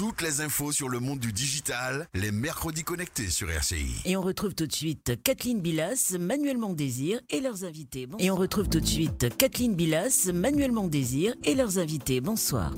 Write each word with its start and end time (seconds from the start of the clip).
Toutes 0.00 0.22
les 0.22 0.40
infos 0.40 0.72
sur 0.72 0.88
le 0.88 0.98
monde 0.98 1.18
du 1.18 1.30
digital, 1.30 2.08
les 2.14 2.32
mercredis 2.32 2.84
connectés 2.84 3.28
sur 3.28 3.50
RCI. 3.50 4.00
Et 4.06 4.16
on 4.16 4.22
retrouve 4.22 4.54
tout 4.54 4.66
de 4.66 4.72
suite 4.72 5.22
Kathleen 5.22 5.60
Bilas, 5.60 6.16
Manuel 6.18 6.56
Mondésir 6.56 7.20
et 7.28 7.42
leurs 7.42 7.64
invités. 7.64 8.06
Bonsoir. 8.06 8.26
Et 8.26 8.30
on 8.30 8.36
retrouve 8.36 8.70
tout 8.70 8.80
de 8.80 8.86
suite 8.86 9.36
Kathleen 9.36 9.74
Bilas, 9.74 10.30
Manuel 10.32 10.72
Mondésir 10.72 11.34
et 11.44 11.54
leurs 11.54 11.76
invités. 11.76 12.22
Bonsoir. 12.22 12.72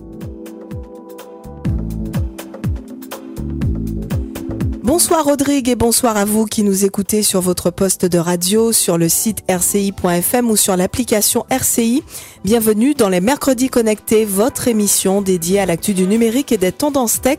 Bonsoir 4.95 5.25
Rodrigue 5.25 5.71
et 5.71 5.75
bonsoir 5.75 6.19
à 6.19 6.27
vous 6.27 6.45
qui 6.45 6.63
nous 6.63 6.85
écoutez 6.85 7.23
sur 7.23 7.41
votre 7.41 7.71
poste 7.71 8.05
de 8.05 8.19
radio, 8.19 8.73
sur 8.73 8.99
le 8.99 9.09
site 9.09 9.43
rci.fm 9.49 10.51
ou 10.51 10.55
sur 10.55 10.77
l'application 10.77 11.47
RCI. 11.49 12.03
Bienvenue 12.45 12.93
dans 12.93 13.09
les 13.09 13.23
Mercredis 13.23 13.71
Connectés, 13.71 14.27
votre 14.27 14.69
émission 14.69 15.23
dédiée 15.23 15.61
à 15.61 15.65
l'actu 15.65 15.95
du 15.95 16.07
numérique 16.07 16.53
et 16.53 16.59
des 16.59 16.73
tendances 16.73 17.23
tech 17.23 17.39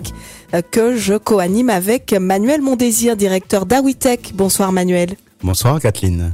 euh, 0.55 0.63
que 0.63 0.95
je 0.95 1.13
co-anime 1.13 1.69
avec 1.69 2.13
Manuel 2.13 2.63
Mondésir, 2.63 3.15
directeur 3.15 3.67
d'Awitech. 3.67 4.33
Bonsoir 4.33 4.71
Manuel. 4.71 5.15
Bonsoir 5.43 5.79
Kathleen. 5.79 6.33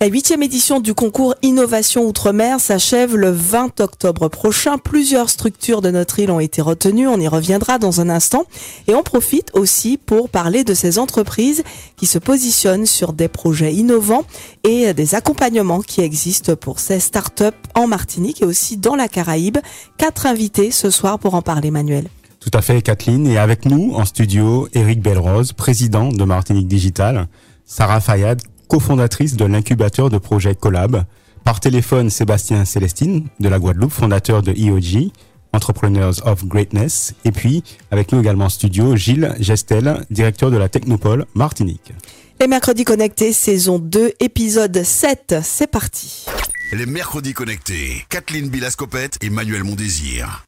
La 0.00 0.06
huitième 0.06 0.44
édition 0.44 0.78
du 0.78 0.94
concours 0.94 1.34
Innovation 1.42 2.06
Outre-mer 2.06 2.60
s'achève 2.60 3.16
le 3.16 3.32
20 3.32 3.80
octobre 3.80 4.28
prochain. 4.28 4.78
Plusieurs 4.78 5.28
structures 5.28 5.80
de 5.80 5.90
notre 5.90 6.20
île 6.20 6.30
ont 6.30 6.38
été 6.38 6.62
retenues. 6.62 7.08
On 7.08 7.18
y 7.18 7.26
reviendra 7.26 7.80
dans 7.80 8.00
un 8.00 8.08
instant. 8.08 8.44
Et 8.86 8.94
on 8.94 9.02
profite 9.02 9.50
aussi 9.54 9.96
pour 9.98 10.28
parler 10.28 10.62
de 10.62 10.72
ces 10.72 11.00
entreprises 11.00 11.64
qui 11.96 12.06
se 12.06 12.20
positionnent 12.20 12.86
sur 12.86 13.12
des 13.12 13.26
projets 13.26 13.74
innovants 13.74 14.22
et 14.62 14.94
des 14.94 15.16
accompagnements 15.16 15.80
qui 15.80 16.00
existent 16.00 16.54
pour 16.54 16.78
ces 16.78 17.00
startups 17.00 17.46
en 17.74 17.88
Martinique 17.88 18.42
et 18.42 18.44
aussi 18.44 18.76
dans 18.76 18.94
la 18.94 19.08
Caraïbe. 19.08 19.58
Quatre 19.96 20.26
invités 20.26 20.70
ce 20.70 20.90
soir 20.90 21.18
pour 21.18 21.34
en 21.34 21.42
parler, 21.42 21.72
Manuel. 21.72 22.06
Tout 22.38 22.52
à 22.54 22.62
fait, 22.62 22.82
Kathleen. 22.82 23.26
Et 23.26 23.36
avec 23.36 23.64
nous 23.64 23.94
en 23.96 24.04
studio, 24.04 24.68
Eric 24.74 25.02
Belrose, 25.02 25.52
président 25.54 26.12
de 26.12 26.22
Martinique 26.22 26.68
Digital, 26.68 27.26
Sarah 27.66 28.00
Fayad, 28.00 28.40
cofondatrice 28.68 29.34
de 29.34 29.44
l'incubateur 29.44 30.10
de 30.10 30.18
projet 30.18 30.54
Collab. 30.54 31.04
Par 31.44 31.60
téléphone, 31.60 32.10
Sébastien 32.10 32.64
Célestine 32.64 33.26
de 33.40 33.48
la 33.48 33.58
Guadeloupe, 33.58 33.90
fondateur 33.90 34.42
de 34.42 34.52
EOG, 34.52 35.10
Entrepreneurs 35.52 36.26
of 36.26 36.44
Greatness. 36.44 37.14
Et 37.24 37.32
puis, 37.32 37.64
avec 37.90 38.12
nous 38.12 38.20
également 38.20 38.44
en 38.44 38.50
studio, 38.50 38.94
Gilles 38.96 39.34
Gestel, 39.40 40.04
directeur 40.10 40.50
de 40.50 40.56
la 40.56 40.68
Technopole 40.68 41.26
Martinique. 41.34 41.92
Les 42.40 42.46
mercredis 42.46 42.84
connectés, 42.84 43.32
saison 43.32 43.78
2, 43.78 44.12
épisode 44.20 44.82
7. 44.84 45.36
C'est 45.42 45.66
parti. 45.66 46.26
Les 46.72 46.86
mercredis 46.86 47.32
connectés, 47.32 48.04
Kathleen 48.10 48.48
Bilascopette 48.50 49.16
et 49.22 49.30
Manuel 49.30 49.64
Mondésir. 49.64 50.46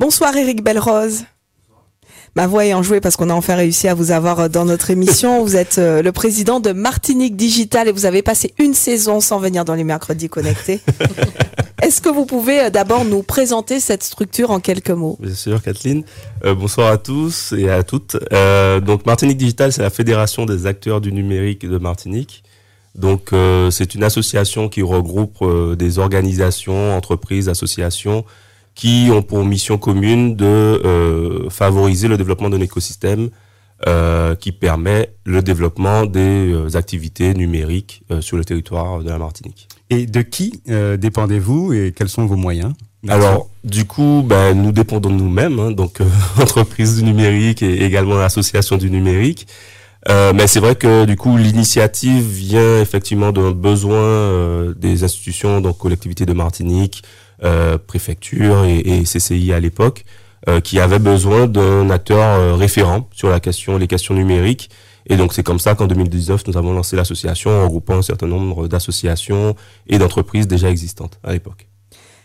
Bonsoir 0.00 0.36
Eric 0.36 0.64
Belrose 0.64 1.24
ma 2.36 2.46
voix 2.46 2.64
est 2.64 2.74
enjouée 2.74 3.00
parce 3.00 3.16
qu'on 3.16 3.30
a 3.30 3.34
enfin 3.34 3.56
réussi 3.56 3.88
à 3.88 3.94
vous 3.94 4.10
avoir 4.10 4.40
euh, 4.40 4.48
dans 4.48 4.64
notre 4.64 4.90
émission. 4.90 5.42
Vous 5.42 5.56
êtes 5.56 5.78
euh, 5.78 6.02
le 6.02 6.12
président 6.12 6.60
de 6.60 6.72
Martinique 6.72 7.36
Digital 7.36 7.88
et 7.88 7.92
vous 7.92 8.06
avez 8.06 8.22
passé 8.22 8.54
une 8.58 8.74
saison 8.74 9.20
sans 9.20 9.38
venir 9.38 9.64
dans 9.64 9.74
les 9.74 9.84
mercredis 9.84 10.28
connectés. 10.28 10.80
Est-ce 11.82 12.00
que 12.00 12.08
vous 12.08 12.26
pouvez 12.26 12.60
euh, 12.60 12.70
d'abord 12.70 13.04
nous 13.04 13.22
présenter 13.22 13.80
cette 13.80 14.02
structure 14.02 14.50
en 14.50 14.60
quelques 14.60 14.90
mots? 14.90 15.16
Bien 15.20 15.34
sûr, 15.34 15.62
Kathleen. 15.62 16.04
bonsoir 16.44 16.92
à 16.92 16.98
tous 16.98 17.52
et 17.56 17.70
à 17.70 17.82
toutes. 17.82 18.16
donc 18.82 19.06
Martinique 19.06 19.38
Digital, 19.38 19.72
c'est 19.72 19.82
la 19.82 19.90
fédération 19.90 20.46
des 20.46 20.66
acteurs 20.66 21.00
du 21.00 21.12
numérique 21.12 21.66
de 21.68 21.78
Martinique. 21.78 22.44
Donc 22.94 23.30
c'est 23.70 23.94
une 23.94 24.02
association 24.02 24.68
qui 24.68 24.82
regroupe 24.82 25.44
des 25.76 25.98
organisations, 25.98 26.96
entreprises, 26.96 27.48
associations 27.48 28.24
qui 28.80 29.10
ont 29.12 29.20
pour 29.20 29.44
mission 29.44 29.76
commune 29.76 30.36
de 30.36 30.46
euh, 30.46 31.50
favoriser 31.50 32.08
le 32.08 32.16
développement 32.16 32.48
d'un 32.48 32.62
écosystème 32.62 33.28
euh, 33.86 34.34
qui 34.34 34.52
permet 34.52 35.12
le 35.26 35.42
développement 35.42 36.06
des 36.06 36.50
euh, 36.50 36.76
activités 36.76 37.34
numériques 37.34 38.02
sur 38.20 38.38
le 38.38 38.44
territoire 38.46 39.00
de 39.00 39.10
la 39.10 39.18
Martinique. 39.18 39.68
Et 39.90 40.06
de 40.06 40.22
qui 40.22 40.62
dépendez-vous 40.66 41.74
et 41.74 41.92
quels 41.94 42.08
sont 42.08 42.24
vos 42.24 42.36
moyens 42.36 42.72
alors, 43.08 43.48
du 43.64 43.86
coup, 43.86 44.22
ben, 44.22 44.52
nous 44.52 44.72
dépendons 44.72 45.08
de 45.08 45.14
nous-mêmes, 45.14 45.58
hein, 45.58 45.70
donc 45.70 46.00
entreprise 46.38 46.96
du 46.96 47.02
numérique 47.02 47.62
et 47.62 47.82
également 47.84 48.16
l'association 48.16 48.76
du 48.76 48.90
numérique. 48.90 49.46
mais 50.06 50.46
c'est 50.46 50.60
vrai 50.60 50.74
que 50.74 51.06
du 51.06 51.16
coup, 51.16 51.38
l'initiative 51.38 52.24
vient 52.26 52.80
effectivement 52.80 53.32
d'un 53.32 53.52
besoin 53.52 54.72
des 54.76 55.02
institutions, 55.02 55.62
donc 55.62 55.78
collectivités 55.78 56.26
de 56.26 56.34
Martinique, 56.34 57.02
euh, 57.42 57.78
préfecture 57.78 58.66
et, 58.66 59.02
CCI 59.04 59.54
à 59.54 59.60
l'époque, 59.60 60.04
euh, 60.46 60.60
qui 60.60 60.78
avaient 60.78 60.98
besoin 60.98 61.46
d'un 61.46 61.88
acteur 61.88 62.18
euh, 62.18 62.54
référent 62.54 63.08
sur 63.12 63.30
la 63.30 63.40
question, 63.40 63.78
les 63.78 63.86
questions 63.86 64.12
numériques. 64.12 64.68
Et 65.06 65.16
donc 65.16 65.32
c'est 65.32 65.42
comme 65.42 65.58
ça 65.58 65.74
qu'en 65.74 65.86
2019, 65.86 66.46
nous 66.48 66.58
avons 66.58 66.74
lancé 66.74 66.96
l'association 66.96 67.50
en 67.50 67.62
regroupant 67.62 67.96
un 67.96 68.02
certain 68.02 68.26
nombre 68.26 68.68
d'associations 68.68 69.56
et 69.86 69.96
d'entreprises 69.96 70.46
déjà 70.48 70.68
existantes 70.68 71.18
à 71.24 71.32
l'époque. 71.32 71.66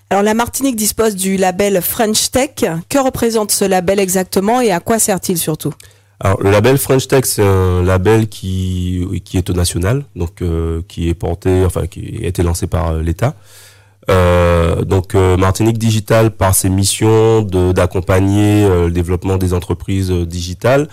Alors 0.09 0.21
la 0.21 0.33
Martinique 0.33 0.75
dispose 0.75 1.15
du 1.15 1.37
label 1.37 1.81
French 1.81 2.29
Tech. 2.29 2.65
Que 2.89 2.99
représente 2.99 3.51
ce 3.51 3.63
label 3.63 4.01
exactement 4.01 4.59
et 4.59 4.71
à 4.71 4.81
quoi 4.81 4.99
sert-il 4.99 5.37
surtout? 5.37 5.73
Alors 6.19 6.41
le 6.43 6.51
label 6.51 6.77
French 6.77 7.07
Tech 7.07 7.23
c'est 7.23 7.41
un 7.41 7.83
label 7.83 8.27
qui 8.27 9.21
qui 9.23 9.37
est 9.37 9.49
au 9.49 9.53
national, 9.53 10.03
donc 10.17 10.43
qui 10.89 11.07
est 11.07 11.13
porté, 11.13 11.63
enfin 11.63 11.87
qui 11.87 12.19
a 12.21 12.27
été 12.27 12.43
lancé 12.43 12.67
par 12.67 12.95
l'État. 12.95 13.33
Euh, 14.09 14.83
donc 14.83 15.15
euh, 15.15 15.37
Martinique 15.37 15.77
Digital, 15.77 16.31
par 16.31 16.53
ses 16.53 16.69
missions 16.69 17.41
d'accompagner 17.41 18.63
euh, 18.63 18.85
le 18.85 18.91
développement 18.91 19.37
des 19.37 19.53
entreprises 19.53 20.11
digitales, 20.11 20.87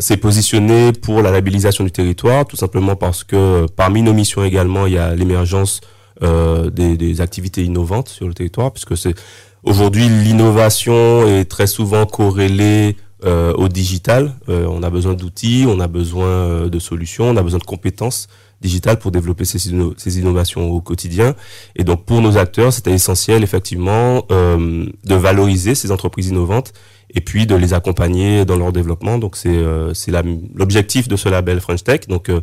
s'est 0.00 0.16
positionné 0.16 0.92
pour 0.92 1.22
la 1.22 1.30
labellisation 1.30 1.84
du 1.84 1.92
territoire, 1.92 2.44
tout 2.44 2.56
simplement 2.56 2.96
parce 2.96 3.22
que 3.22 3.66
parmi 3.76 4.02
nos 4.02 4.12
missions 4.12 4.44
également, 4.44 4.86
il 4.86 4.94
y 4.94 4.98
a 4.98 5.14
l'émergence 5.14 5.80
des, 6.20 6.96
des, 6.96 7.20
activités 7.20 7.62
innovantes 7.62 8.08
sur 8.08 8.26
le 8.26 8.34
territoire, 8.34 8.72
puisque 8.72 8.96
c'est 8.96 9.14
aujourd'hui 9.62 10.08
l'innovation 10.08 11.26
est 11.28 11.44
très 11.44 11.68
souvent 11.68 12.04
corrélée 12.04 12.96
au 13.24 13.68
digital. 13.68 14.34
on 14.48 14.82
a 14.82 14.90
besoin 14.90 15.14
d'outils, 15.14 15.66
on 15.68 15.78
a 15.78 15.86
besoin 15.86 16.66
de 16.66 16.78
solutions, 16.80 17.26
on 17.30 17.36
a 17.36 17.42
besoin 17.42 17.60
de 17.60 17.64
compétences 17.64 18.26
digital 18.60 18.98
pour 18.98 19.10
développer 19.10 19.44
ces, 19.44 19.68
innovations 19.68 20.70
au 20.70 20.80
quotidien. 20.80 21.34
Et 21.76 21.84
donc 21.84 22.04
pour 22.04 22.20
nos 22.20 22.36
acteurs, 22.36 22.72
c'était 22.72 22.92
essentiel 22.92 23.42
effectivement 23.42 24.24
euh, 24.30 24.86
de 25.04 25.14
valoriser 25.14 25.74
ces 25.74 25.90
entreprises 25.90 26.28
innovantes 26.28 26.72
et 27.12 27.20
puis 27.20 27.46
de 27.46 27.54
les 27.54 27.74
accompagner 27.74 28.44
dans 28.44 28.56
leur 28.56 28.72
développement. 28.72 29.18
Donc 29.18 29.36
c'est 29.36 29.48
euh, 29.48 29.92
l'objectif 30.54 31.08
de 31.08 31.16
ce 31.16 31.28
label 31.28 31.60
French 31.60 31.84
Tech. 31.84 32.00
Donc 32.08 32.28
euh, 32.28 32.40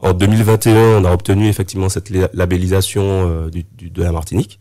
en 0.00 0.12
2021, 0.12 1.00
on 1.00 1.04
a 1.04 1.12
obtenu 1.12 1.48
effectivement 1.48 1.88
cette 1.88 2.10
labellisation 2.34 3.02
euh, 3.04 3.50
du, 3.50 3.64
du, 3.76 3.90
de 3.90 4.02
la 4.02 4.12
Martinique. 4.12 4.58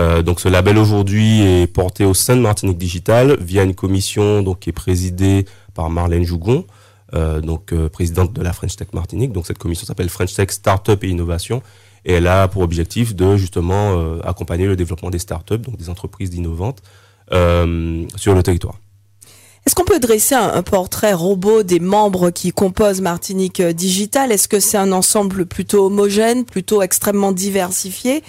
Euh, 0.00 0.22
donc 0.22 0.40
ce 0.40 0.48
label 0.48 0.78
aujourd'hui 0.78 1.42
est 1.42 1.66
porté 1.66 2.04
au 2.04 2.14
sein 2.14 2.34
de 2.34 2.40
Martinique 2.40 2.78
Digital 2.78 3.36
via 3.40 3.62
une 3.62 3.74
commission 3.74 4.42
donc 4.42 4.60
qui 4.60 4.70
est 4.70 4.72
présidée 4.72 5.44
par 5.74 5.90
Marlène 5.90 6.24
Jougon, 6.24 6.64
donc 7.40 7.72
euh, 7.72 7.88
présidente 7.88 8.32
de 8.32 8.42
la 8.42 8.52
French 8.52 8.76
Tech 8.76 8.88
Martinique. 8.92 9.32
Donc 9.32 9.46
cette 9.46 9.58
commission 9.58 9.86
s'appelle 9.86 10.08
French 10.08 10.34
Tech 10.34 10.50
Startup 10.50 11.02
et 11.02 11.08
Innovation 11.08 11.62
et 12.04 12.14
elle 12.14 12.26
a 12.26 12.48
pour 12.48 12.62
objectif 12.62 13.14
de 13.14 13.36
justement 13.36 13.92
euh, 13.92 14.20
accompagner 14.24 14.66
le 14.66 14.76
développement 14.76 15.10
des 15.10 15.18
startups, 15.18 15.58
donc 15.58 15.76
des 15.76 15.88
entreprises 15.88 16.34
innovantes 16.34 16.82
sur 18.16 18.34
le 18.34 18.42
territoire. 18.42 18.78
Est-ce 19.64 19.74
qu'on 19.74 19.84
peut 19.84 20.00
dresser 20.00 20.34
un, 20.34 20.62
portrait 20.62 21.14
robot 21.14 21.62
des 21.62 21.80
membres 21.80 22.30
qui 22.30 22.50
composent 22.50 23.00
Martinique 23.00 23.62
Digital? 23.62 24.32
Est-ce 24.32 24.48
que 24.48 24.60
c'est 24.60 24.76
un 24.76 24.92
ensemble 24.92 25.46
plutôt 25.46 25.86
homogène, 25.86 26.44
plutôt 26.44 26.82
extrêmement 26.82 27.32
diversifié? 27.32 28.22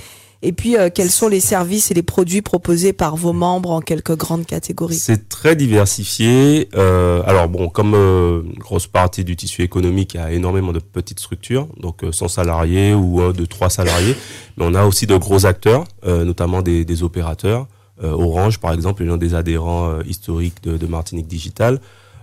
Et 0.46 0.52
puis, 0.52 0.76
euh, 0.78 0.90
quels 0.94 1.09
sont 1.09 1.30
les 1.30 1.40
services 1.40 1.90
et 1.90 1.94
les 1.94 2.04
produits 2.04 2.42
proposés 2.42 2.92
par 2.92 3.16
vos 3.16 3.31
membres 3.31 3.72
en 3.72 3.80
quelques 3.80 4.18
grandes 4.18 4.46
catégories? 4.46 4.96
C'est 4.96 5.30
très 5.30 5.56
diversifié. 5.56 6.68
Euh, 6.75 7.24
alors 7.25 7.48
bon, 7.48 7.69
comme 7.69 7.94
euh, 7.95 8.42
une 8.44 8.60
grosse 8.60 8.86
partie 8.86 9.24
du 9.24 9.38
tissu 9.38 9.62
économique, 9.62 10.16
il 10.16 10.18
y 10.18 10.19
a 10.19 10.34
énormément 10.34 10.74
de 10.74 10.80
petites 10.80 11.22
structures, 11.22 11.69
donc 11.80 12.04
100 12.12 12.28
salariés 12.28 12.94
ou 12.94 13.31
de 13.31 13.45
3 13.45 13.69
salariés. 13.69 14.18
Mais 14.57 14.66
on 14.68 14.75
a 14.75 14.84
aussi 14.86 15.07
de 15.07 15.16
gros 15.16 15.45
acteurs, 15.45 15.86
notamment 16.06 16.62
des, 16.62 16.84
des 16.84 17.04
opérateurs. 17.04 17.68
Orange, 18.01 18.60
par 18.60 18.74
exemple, 18.74 19.04
l'un 19.04 19.18
des 19.18 19.34
adhérents 19.36 20.01
historiques 20.01 20.62
de, 20.63 20.78
de, 20.78 20.88
Martinique 20.88 21.28
Digital. 21.28 21.80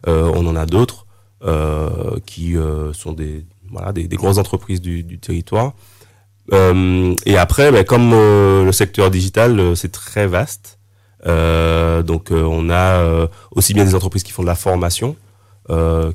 on 0.07 0.47
en 0.47 0.57
a 0.57 0.67
d'autres 0.67 1.07
qui 2.27 2.55
sont 2.93 3.13
des, 3.13 3.47
voilà, 3.73 3.93
des, 3.93 4.07
des 4.07 4.17
grosses 4.17 4.39
entreprises 4.39 4.81
du, 4.81 5.03
du 5.03 5.19
territoire. 5.19 5.73
Euh, 6.53 7.15
et 7.27 7.37
après, 7.37 7.71
ben, 7.71 7.85
comme 7.85 8.13
euh, 8.13 8.65
le 8.65 8.73
secteur 8.73 9.11
digital, 9.11 9.59
euh, 9.59 9.75
c'est 9.75 9.93
très 9.93 10.27
vaste. 10.27 10.79
donc, 11.25 12.31
on 12.31 12.71
a 12.71 13.29
aussi 13.53 13.75
bien 13.75 13.85
des 13.85 13.95
entreprises 13.95 14.23
qui 14.23 14.33
font 14.33 14.43
de 14.43 14.47
la 14.47 14.55
formation, 14.55 15.17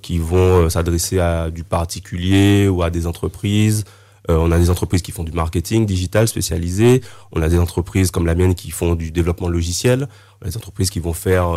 qui 0.02 0.18
vont 0.18 0.70
s'adresser 0.70 1.20
à 1.20 1.52
du 1.52 1.64
particulier 1.64 2.68
ou 2.68 2.82
à 2.82 2.90
des 2.90 3.06
entreprises. 3.06 3.84
on 4.28 4.52
a 4.52 4.58
des 4.58 4.72
entreprises 4.72 5.04
qui 5.04 5.12
font 5.12 5.24
du 5.24 5.32
marketing 5.32 5.86
digital 5.86 6.28
spécialisé. 6.28 7.02
On 7.32 7.42
a 7.44 7.50
des 7.50 7.60
entreprises 7.60 8.10
comme 8.10 8.26
la 8.26 8.34
mienne 8.34 8.56
qui 8.56 8.72
font 8.72 8.96
du 8.96 9.12
développement 9.12 9.48
logiciel. 9.48 10.08
On 10.42 10.46
a 10.46 10.50
des 10.50 10.58
entreprises 10.58 10.90
qui 10.90 11.00
vont 11.00 11.14
faire 11.14 11.48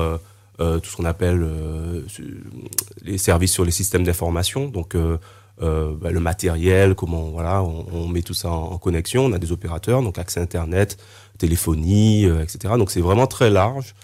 tout 0.59 0.91
ce 0.91 0.97
qu'on 0.97 1.07
appelle 1.07 1.49
les 3.03 3.17
services 3.17 3.53
sur 3.53 3.65
les 3.65 3.73
systèmes 3.73 4.05
d'information, 4.05 4.69
donc 4.69 4.95
bah, 5.61 6.11
le 6.11 6.21
matériel, 6.21 6.95
comment 6.95 7.31
voilà, 7.31 7.63
on, 7.63 8.09
met 8.09 8.23
tout 8.23 8.35
ça 8.35 8.51
en, 8.51 8.79
connexion. 8.79 9.25
On 9.27 9.33
a 9.33 9.39
des 9.39 9.53
opérateurs, 9.53 10.03
donc 10.03 10.19
accès 10.19 10.41
internet, 10.41 10.99
téléphonie, 11.39 12.25
etc. 12.25 12.75
Donc 12.79 12.91
c'est 12.91 13.01
vraiment 13.01 13.27
très 13.27 13.51
large. 13.51 13.95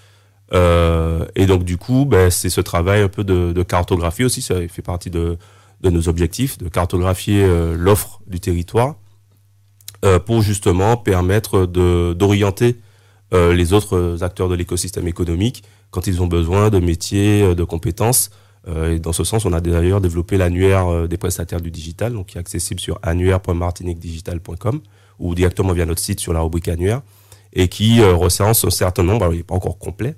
et 0.53 1.47
donc 1.47 1.65
du 1.65 1.77
coup, 1.77 2.07
ben, 2.07 2.31
c'est 2.31 2.51
ce 2.51 2.61
travail 2.61 3.03
un 3.03 3.09
peu 3.09 3.25
de, 3.25 3.63
cartographie 3.63 4.25
aussi, 4.25 4.43
ça 4.43 4.57
fait 4.69 4.83
partie 4.83 5.11
de, 5.11 5.39
de 5.81 5.91
nos 5.91 6.09
objectifs, 6.09 6.59
de 6.59 6.69
cartographier 6.69 7.47
l'offre 7.77 8.21
du 8.27 8.41
territoire 8.41 8.97
euh, 10.05 10.19
pour 10.19 10.43
justement 10.43 10.99
permettre 10.99 11.65
d'orienter 11.65 12.77
euh, 13.33 13.55
les 13.55 13.73
autres 13.73 14.23
acteurs 14.23 14.51
de 14.51 14.55
l'écosystème 14.55 15.09
économique 15.09 15.65
quand 15.91 16.07
ils 16.07 16.21
ont 16.21 16.27
besoin 16.27 16.69
de 16.69 16.79
métiers, 16.79 17.43
euh, 17.43 17.55
de 17.55 17.65
compétences. 17.65 18.31
Et 18.67 18.99
dans 18.99 19.13
ce 19.13 19.25
sens, 19.25 19.45
on 19.45 19.53
a 19.53 19.61
d'ailleurs 19.61 20.01
développé 20.01 20.37
l'annuaire 20.37 21.07
des 21.09 21.17
prestataires 21.17 21.61
du 21.61 21.71
digital, 21.71 22.15
donc 22.15 22.27
qui 22.27 22.39
est 22.39 22.41
accessible 22.41 22.81
sur 22.81 22.99
annuaire.martiniquedigital.com 23.03 24.81
ou 25.19 25.35
directement 25.35 25.73
via 25.73 25.85
notre 25.85 26.01
site 26.01 26.21
sur 26.21 26.33
la 26.33 26.41
rubrique 26.41 26.69
annuaire, 26.69 27.03
et 27.53 27.69
qui 27.69 28.03
recense 28.03 28.65
un 28.65 28.71
certain 28.71 29.03
nombre, 29.03 29.33
il 29.33 29.39
n'est 29.39 29.43
pas 29.43 29.55
encore 29.55 29.79
complet, 29.79 30.17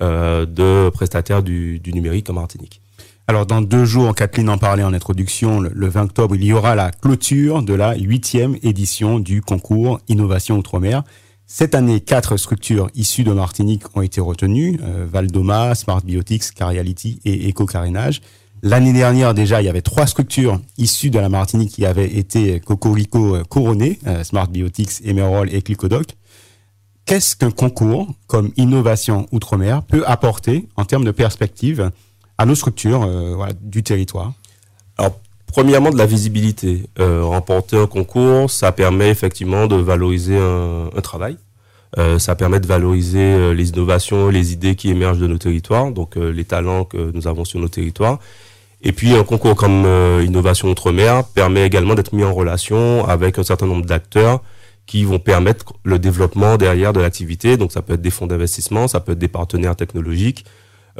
de 0.00 0.90
prestataires 0.90 1.42
du, 1.42 1.80
du 1.80 1.92
numérique 1.92 2.30
en 2.30 2.32
Martinique. 2.32 2.82
Alors 3.28 3.46
dans 3.46 3.62
deux 3.62 3.84
jours, 3.84 4.14
Kathleen 4.14 4.48
en 4.48 4.58
parlait 4.58 4.82
en 4.82 4.92
introduction, 4.92 5.60
le 5.60 5.88
20 5.88 6.02
octobre, 6.02 6.34
il 6.34 6.44
y 6.44 6.52
aura 6.52 6.74
la 6.74 6.90
clôture 6.90 7.62
de 7.62 7.72
la 7.72 7.94
huitième 7.96 8.56
édition 8.62 9.20
du 9.20 9.42
concours 9.42 10.00
Innovation 10.08 10.58
Outre-mer. 10.58 11.04
Cette 11.54 11.74
année, 11.74 12.00
quatre 12.00 12.38
structures 12.38 12.88
issues 12.94 13.24
de 13.24 13.32
Martinique 13.34 13.82
ont 13.94 14.00
été 14.00 14.22
retenues, 14.22 14.80
euh, 14.82 15.06
Valdoma, 15.06 15.74
Smart 15.74 16.00
Biotics, 16.00 16.54
Cariality 16.54 17.20
et 17.26 17.50
Eco-Carénage. 17.50 18.22
L'année 18.62 18.94
dernière, 18.94 19.34
déjà, 19.34 19.60
il 19.60 19.66
y 19.66 19.68
avait 19.68 19.82
trois 19.82 20.06
structures 20.06 20.62
issues 20.78 21.10
de 21.10 21.18
la 21.18 21.28
Martinique 21.28 21.72
qui 21.72 21.84
avaient 21.84 22.10
été 22.10 22.58
Cocorico 22.60 23.36
euh, 23.36 23.44
couronnées, 23.44 23.98
euh, 24.06 24.24
Smart 24.24 24.48
Biotics, 24.48 25.04
Emerald 25.04 25.52
et 25.52 25.60
Clicodoc. 25.60 26.16
Qu'est-ce 27.04 27.36
qu'un 27.36 27.50
concours 27.50 28.08
comme 28.28 28.50
Innovation 28.56 29.26
Outre-mer 29.30 29.82
peut 29.82 30.04
apporter 30.06 30.70
en 30.76 30.86
termes 30.86 31.04
de 31.04 31.10
perspective 31.10 31.90
à 32.38 32.46
nos 32.46 32.54
structures 32.54 33.02
euh, 33.02 33.46
du 33.60 33.82
territoire? 33.82 34.32
Premièrement, 35.52 35.90
de 35.90 35.98
la 35.98 36.06
visibilité. 36.06 36.82
Euh, 36.98 37.22
remporter 37.24 37.76
un 37.76 37.86
concours, 37.86 38.50
ça 38.50 38.72
permet 38.72 39.08
effectivement 39.10 39.66
de 39.66 39.76
valoriser 39.76 40.36
un, 40.36 41.00
travail. 41.02 41.36
Euh, 41.98 42.18
ça 42.18 42.34
permet 42.34 42.58
de 42.58 42.66
valoriser 42.66 43.54
les 43.54 43.68
innovations, 43.68 44.28
les 44.28 44.52
idées 44.52 44.74
qui 44.74 44.90
émergent 44.90 45.18
de 45.18 45.26
nos 45.26 45.38
territoires, 45.38 45.90
donc 45.92 46.16
les 46.16 46.44
talents 46.44 46.84
que 46.84 47.12
nous 47.14 47.28
avons 47.28 47.44
sur 47.44 47.60
nos 47.60 47.68
territoires. 47.68 48.18
Et 48.82 48.92
puis 48.92 49.14
un 49.14 49.22
concours 49.22 49.54
comme 49.54 49.86
Innovation 50.24 50.68
Outre-mer 50.68 51.24
permet 51.24 51.64
également 51.64 51.94
d'être 51.94 52.14
mis 52.14 52.24
en 52.24 52.32
relation 52.34 53.06
avec 53.06 53.38
un 53.38 53.44
certain 53.44 53.66
nombre 53.66 53.86
d'acteurs 53.86 54.40
qui 54.86 55.04
vont 55.04 55.20
permettre 55.20 55.74
le 55.84 56.00
développement 56.00 56.56
derrière 56.56 56.92
de 56.92 57.00
l'activité. 57.00 57.56
Donc 57.56 57.70
ça 57.70 57.82
peut 57.82 57.92
être 57.92 58.02
des 58.02 58.10
fonds 58.10 58.26
d'investissement, 58.26 58.88
ça 58.88 58.98
peut 58.98 59.12
être 59.12 59.18
des 59.18 59.28
partenaires 59.28 59.76
technologiques, 59.76 60.44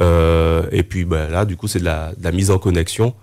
euh, 0.00 0.62
et 0.72 0.82
puis 0.82 1.04
bah, 1.04 1.28
là, 1.28 1.44
du 1.44 1.56
coup, 1.56 1.68
c'est 1.68 1.80
de 1.80 1.84
la, 1.84 2.12
de 2.16 2.24
la, 2.24 2.32
mise 2.32 2.50
en 2.50 2.58
connexion. 2.58 3.14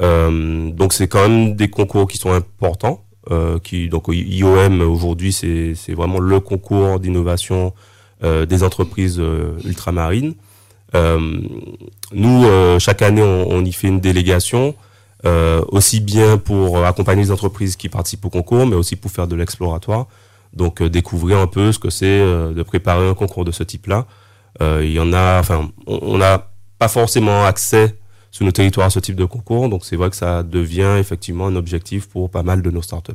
Euh, 0.00 0.70
donc 0.70 0.92
c'est 0.92 1.08
quand 1.08 1.28
même 1.28 1.54
des 1.54 1.68
concours 1.68 2.08
qui 2.08 2.18
sont 2.18 2.32
importants. 2.32 3.04
Euh, 3.30 3.58
qui 3.58 3.90
donc 3.90 4.06
IOM 4.08 4.80
aujourd'hui 4.80 5.34
c'est 5.34 5.74
c'est 5.74 5.92
vraiment 5.92 6.18
le 6.18 6.40
concours 6.40 6.98
d'innovation 6.98 7.74
euh, 8.24 8.46
des 8.46 8.62
entreprises 8.62 9.18
euh, 9.20 9.58
ultramarines. 9.66 10.34
nous 10.94 12.46
chaque 12.78 13.02
année 13.02 13.22
on, 13.22 13.50
on, 13.50 13.62
y 13.64 13.72
fait 13.72 13.88
une 13.88 14.00
délégation 14.00 14.74
aussi 15.70 16.00
bien 16.00 16.38
pour 16.38 16.86
accompagner 16.86 17.22
les 17.22 17.30
entreprises 17.30 17.76
qui 17.76 17.88
participent 17.90 18.24
au 18.24 18.30
concours, 18.30 18.66
mais 18.66 18.76
aussi 18.76 18.96
pour 18.96 19.10
faire 19.10 19.26
de 19.26 19.36
l'exploratoire. 19.36 20.06
Donc 20.54 20.82
découvrir 20.82 21.38
un 21.38 21.46
peu 21.46 21.72
ce 21.72 21.78
que 21.78 21.90
c'est 21.90 22.20
de 22.58 22.62
préparer 22.62 23.06
un 23.06 23.14
concours 23.14 23.44
de 23.44 23.52
ce 23.52 23.64
type-là. 23.64 24.06
Euh, 24.60 24.80
il 24.84 24.92
y 24.92 25.00
en 25.00 25.12
a, 25.12 25.38
enfin, 25.40 25.70
on 25.86 26.18
n'a 26.18 26.50
pas 26.78 26.88
forcément 26.88 27.44
accès 27.44 27.96
sur 28.30 28.44
nos 28.44 28.52
territoires 28.52 28.88
à 28.88 28.90
ce 28.90 29.00
type 29.00 29.16
de 29.16 29.24
concours, 29.24 29.68
donc 29.68 29.84
c'est 29.84 29.96
vrai 29.96 30.10
que 30.10 30.16
ça 30.16 30.42
devient 30.42 30.96
effectivement 30.98 31.46
un 31.46 31.56
objectif 31.56 32.08
pour 32.08 32.30
pas 32.30 32.42
mal 32.42 32.62
de 32.62 32.70
nos 32.70 32.82
startups. 32.82 33.12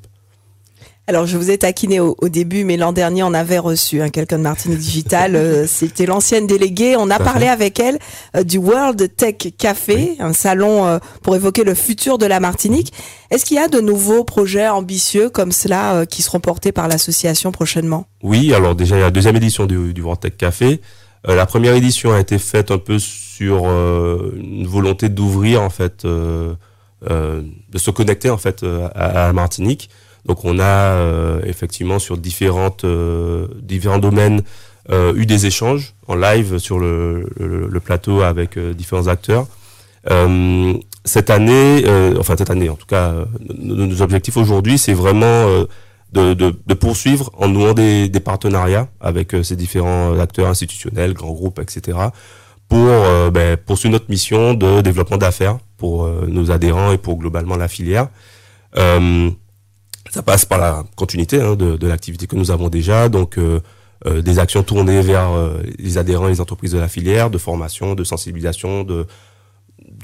Alors, 1.06 1.26
je 1.26 1.38
vous 1.38 1.52
ai 1.52 1.58
taquiné 1.58 2.00
au, 2.00 2.16
début, 2.30 2.64
mais 2.64 2.78
l'an 2.78 2.94
dernier, 2.94 3.24
on 3.24 3.34
avait 3.34 3.58
reçu 3.58 4.02
hein, 4.02 4.08
quelqu'un 4.08 4.38
de 4.38 4.44
Martinique 4.44 4.80
Digital. 4.80 5.36
Euh, 5.44 5.66
c'était 5.68 6.06
l'ancienne 6.06 6.48
déléguée. 6.48 6.96
On 6.98 7.10
a 7.10 7.20
parlé 7.20 7.48
avec 7.48 7.80
elle 7.80 8.00
euh, 8.36 8.44
du 8.44 8.58
World 8.58 9.14
Tech 9.16 9.36
Café, 9.58 10.16
un 10.20 10.32
salon 10.32 11.00
pour 11.22 11.36
évoquer 11.36 11.64
le 11.64 11.74
futur 11.74 12.18
de 12.18 12.26
la 12.26 12.40
Martinique. 12.40 12.94
Est-ce 13.30 13.46
qu'il 13.46 13.58
y 13.58 13.60
a 13.60 13.68
de 13.68 13.82
nouveaux 13.82 14.24
projets 14.24 14.70
ambitieux 14.70 15.30
comme 15.30 15.52
cela 15.52 16.06
qui 16.06 16.22
seront 16.22 16.40
portés 16.40 16.72
par 16.72 16.88
l'association 16.88 17.52
prochainement? 17.52 18.06
Oui, 18.22 18.54
alors 18.54 18.76
déjà, 18.76 18.96
il 18.96 19.00
y 19.00 19.02
a 19.02 19.06
la 19.06 19.12
deuxième 19.12 19.36
édition 19.36 19.66
du, 19.66 19.94
du 19.94 20.02
World 20.02 20.22
Tech 20.22 20.38
Café. 20.38 20.80
Euh, 21.28 21.36
la 21.36 21.46
première 21.46 21.74
édition 21.76 22.14
a 22.14 22.20
été 22.20 22.38
faite 22.38 22.72
un 22.72 22.78
peu 22.78 22.98
sur 23.44 23.64
euh, 23.66 24.32
une 24.36 24.68
volonté 24.68 25.10
d'ouvrir 25.10 25.62
en 25.62 25.70
fait, 25.70 26.06
euh, 26.06 26.54
de 27.04 27.78
se 27.78 27.92
connecter 27.92 28.30
en 28.30 28.38
fait 28.38 28.66
à, 28.96 29.34
Martinique. 29.34 29.90
Donc 30.26 30.46
on 30.46 30.60
a 30.60 30.96
effectivement 31.44 32.00
sur 32.00 32.18
différentes 32.18 32.86
différents 33.62 34.00
domaines 34.00 34.42
eu 34.90 35.26
des 35.26 35.46
échanges 35.46 35.96
en 36.08 36.16
live 36.16 36.60
sur 36.60 36.80
le, 36.80 37.82
plateau 37.84 38.22
avec 38.22 38.58
différents 38.58 39.08
acteurs. 39.08 39.48
cette 41.04 41.30
année, 41.30 41.84
enfin 42.18 42.36
cette 42.38 42.52
année 42.52 42.70
en 42.70 42.76
tout 42.76 42.88
cas, 42.88 43.14
nos 43.60 44.02
objectifs 44.02 44.38
aujourd'hui, 44.38 44.78
c'est 44.78 44.94
vraiment 44.94 45.66
de, 46.14 46.34
de, 46.34 46.74
poursuivre 46.74 47.32
en 47.38 47.48
nouant 47.48 47.74
des, 47.74 48.10
partenariats 48.24 48.88
avec 49.02 49.34
euh, 49.34 49.44
ces 49.44 49.56
différents 49.56 50.18
acteurs 50.20 50.48
institutionnels, 50.48 51.14
grands 51.14 51.34
groupes, 51.34 51.60
etc., 51.60 51.98
pour 52.74 52.88
euh, 52.88 53.30
ben, 53.30 53.56
poursuivre 53.56 53.92
notre 53.92 54.10
mission 54.10 54.56
de 54.56 54.82
développement 54.82 55.18
d'affaires 55.18 55.60
pour 55.78 56.06
euh, 56.06 56.26
nos 56.28 56.50
adhérents 56.50 56.92
et 56.92 56.98
pour 56.98 57.18
globalement 57.20 57.56
la 57.56 57.68
filière. 57.68 58.08
ça 58.76 60.24
passe 60.26 60.46
par 60.46 60.58
la 60.58 60.84
continuité 60.96 61.40
hein, 61.40 61.56
de, 61.56 61.78
de 61.78 61.88
l'activité 61.88 62.26
que 62.26 62.36
nous 62.36 62.50
avons 62.50 62.70
déjà, 62.70 63.10
donc 63.10 63.40
des 64.30 64.40
actions 64.40 64.64
tournées 64.64 65.02
vers 65.02 65.30
les 65.78 65.98
adhérents 66.00 66.28
et 66.28 66.32
les 66.32 66.42
entreprises 66.42 66.72
de 66.72 66.80
la 66.80 66.88
filière, 66.88 67.30
de 67.30 67.38
formation, 67.38 67.94
de 67.94 68.04
sensibilisation, 68.04 68.84
de 68.84 69.06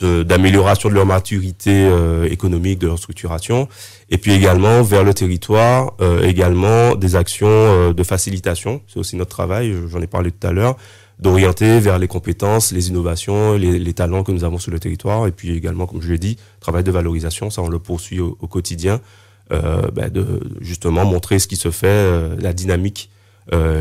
d'amélioration 0.01 0.89
de, 0.89 0.93
leur 0.93 1.05
maturité 1.05 1.71
euh, 1.71 2.27
économique, 2.29 2.79
de 2.79 2.88
leur 2.88 2.97
structuration, 2.97 3.67
et 4.09 4.17
puis 4.17 4.31
également 4.31 4.81
vers 4.81 5.03
le 5.03 5.13
territoire, 5.13 5.93
euh, 6.01 6.23
également 6.23 6.95
des 6.95 7.15
actions 7.15 7.47
euh, 7.49 7.93
de 7.93 8.03
facilitation, 8.03 8.81
c'est 8.88 8.99
aussi 8.99 9.15
notre 9.15 9.31
travail, 9.31 9.75
j'en 9.88 10.01
ai 10.01 10.07
parlé 10.07 10.31
tout 10.31 10.47
à 10.47 10.51
l'heure, 10.51 10.77
d'orienter 11.19 11.79
vers 11.79 11.99
les 11.99 12.07
compétences, 12.07 12.71
les 12.71 12.89
innovations, 12.89 13.53
les, 13.53 13.93
talents 13.93 14.23
que 14.23 14.31
nous 14.31 14.43
avons 14.43 14.57
sur 14.57 14.71
le 14.71 14.79
territoire, 14.79 15.27
et 15.27 15.31
puis 15.31 15.51
également, 15.51 15.85
comme 15.85 16.01
je 16.01 16.11
l'ai 16.11 16.17
dit, 16.17 16.38
travail 16.59 16.83
de 16.83 16.91
valorisation, 16.91 17.49
ça 17.49 17.61
on 17.61 17.67
le 17.67 17.79
poursuit 17.79 18.19
au, 18.19 18.35
quotidien, 18.35 19.01
ben 19.49 20.09
de 20.09 20.39
justement 20.61 21.03
montrer 21.05 21.39
ce 21.39 21.47
qui 21.47 21.57
se 21.57 21.71
fait, 21.71 22.38
la 22.39 22.53
dynamique, 22.53 23.09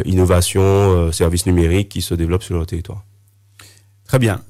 innovation, 0.05 1.13
services 1.13 1.47
numériques 1.47 1.91
qui 1.91 2.03
se 2.03 2.15
développent 2.15 2.43
sur 2.43 2.59
le 2.59 2.67
territoire. 2.67 3.05
Très 4.05 4.19
bien. 4.19 4.41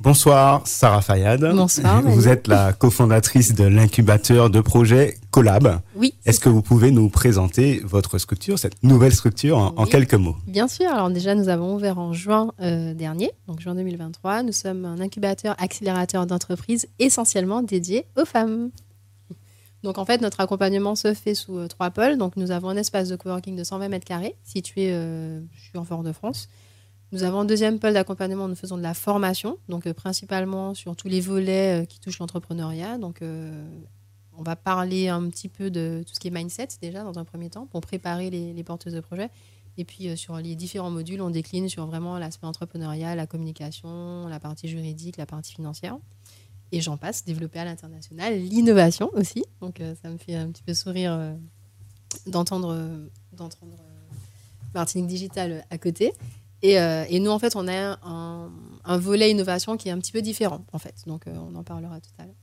Bonsoir 0.00 0.64
Sarah 0.64 1.00
Fayad. 1.00 1.40
Bonsoir. 1.56 2.02
Vous 2.02 2.28
êtes 2.28 2.46
la 2.46 2.72
cofondatrice 2.72 3.56
de 3.56 3.64
l'incubateur 3.64 4.48
de 4.48 4.60
projet 4.60 5.18
Collab. 5.32 5.80
Oui. 5.96 6.14
Est-ce 6.24 6.38
que 6.38 6.48
vous 6.48 6.62
pouvez 6.62 6.92
nous 6.92 7.08
présenter 7.08 7.80
votre 7.84 8.18
structure, 8.18 8.60
cette 8.60 8.80
nouvelle 8.84 9.12
structure, 9.12 9.58
en, 9.58 9.86
quelques 9.86 10.14
mots? 10.14 10.36
Bien 10.46 10.68
sûr. 10.68 10.88
Alors 10.88 11.10
déjà, 11.10 11.34
nous 11.34 11.48
avons 11.48 11.74
ouvert 11.74 11.98
en 11.98 12.12
juin 12.12 12.52
euh, 12.60 12.94
dernier, 12.94 13.32
donc 13.48 13.58
juin 13.58 13.74
2023. 13.74 14.44
Nous 14.44 14.52
sommes 14.52 14.84
un 14.84 15.00
incubateur 15.00 15.56
accélérateur 15.58 16.26
d'entreprise 16.26 16.86
essentiellement 17.00 17.62
dédié 17.62 18.06
aux 18.16 18.24
femmes. 18.24 18.70
Donc 19.82 19.98
en 19.98 20.04
fait, 20.04 20.20
notre 20.20 20.38
accompagnement 20.38 20.94
se 20.94 21.12
fait 21.12 21.34
sous 21.34 21.58
euh, 21.58 21.66
trois 21.66 21.90
pôles. 21.90 22.18
Donc 22.18 22.36
nous 22.36 22.52
avons 22.52 22.68
un 22.68 22.76
espace 22.76 23.08
de 23.08 23.16
coworking 23.16 23.56
de 23.56 23.64
120 23.64 23.88
mètres 23.88 24.06
carrés 24.06 24.36
situé, 24.44 24.92
euh, 24.92 25.40
je 25.56 25.60
suis 25.60 25.78
en 25.78 25.84
Fort-de-France. 25.84 26.48
Nous 27.10 27.22
avons 27.22 27.40
un 27.40 27.44
deuxième 27.46 27.78
pôle 27.78 27.94
d'accompagnement, 27.94 28.48
nous 28.48 28.54
faisons 28.54 28.76
de 28.76 28.82
la 28.82 28.92
formation, 28.92 29.58
donc 29.68 29.86
euh, 29.86 29.94
principalement 29.94 30.74
sur 30.74 30.94
tous 30.94 31.08
les 31.08 31.22
volets 31.22 31.82
euh, 31.82 31.84
qui 31.86 32.00
touchent 32.00 32.18
l'entrepreneuriat. 32.18 32.98
Donc, 32.98 33.22
euh, 33.22 33.66
on 34.36 34.42
va 34.42 34.56
parler 34.56 35.08
un 35.08 35.26
petit 35.30 35.48
peu 35.48 35.70
de 35.70 36.04
tout 36.06 36.14
ce 36.14 36.20
qui 36.20 36.28
est 36.28 36.30
mindset 36.30 36.68
déjà 36.82 37.02
dans 37.04 37.18
un 37.18 37.24
premier 37.24 37.48
temps 37.48 37.66
pour 37.66 37.80
préparer 37.80 38.28
les, 38.28 38.62
porteuses 38.62 38.92
de 38.92 39.00
projets. 39.00 39.30
Et 39.78 39.84
puis 39.84 40.16
sur 40.16 40.36
les 40.36 40.54
différents 40.54 40.90
modules, 40.90 41.20
on 41.22 41.30
décline 41.30 41.68
sur 41.68 41.86
vraiment 41.86 42.18
l'aspect 42.18 42.46
entrepreneurial, 42.46 43.16
la 43.16 43.26
communication, 43.26 44.28
la 44.28 44.38
partie 44.38 44.68
juridique, 44.68 45.16
la 45.16 45.26
partie 45.26 45.52
financière. 45.52 45.98
Et 46.70 46.80
j'en 46.80 46.96
passe, 46.96 47.24
développer 47.24 47.58
à 47.58 47.64
l'international, 47.64 48.38
l'innovation 48.38 49.10
aussi. 49.14 49.44
Donc 49.60 49.82
ça 50.02 50.08
me 50.08 50.18
fait 50.18 50.36
un 50.36 50.50
petit 50.50 50.62
peu 50.62 50.74
sourire 50.74 51.34
d'entendre 52.26 52.76
Martinique 54.72 55.08
Digital 55.08 55.64
à 55.70 55.78
côté. 55.78 56.12
Et, 56.62 56.80
euh, 56.80 57.04
et, 57.08 57.20
nous, 57.20 57.30
en 57.30 57.38
fait, 57.38 57.54
on 57.56 57.68
a 57.68 57.98
un, 58.02 58.50
un 58.84 58.98
volet 58.98 59.30
innovation 59.30 59.76
qui 59.76 59.88
est 59.88 59.92
un 59.92 59.98
petit 59.98 60.12
peu 60.12 60.22
différent, 60.22 60.64
en 60.72 60.78
fait. 60.78 60.94
Donc, 61.06 61.22
on 61.26 61.54
en 61.54 61.62
parlera 61.62 62.00
tout 62.00 62.10
à 62.18 62.24
l'heure. 62.24 62.34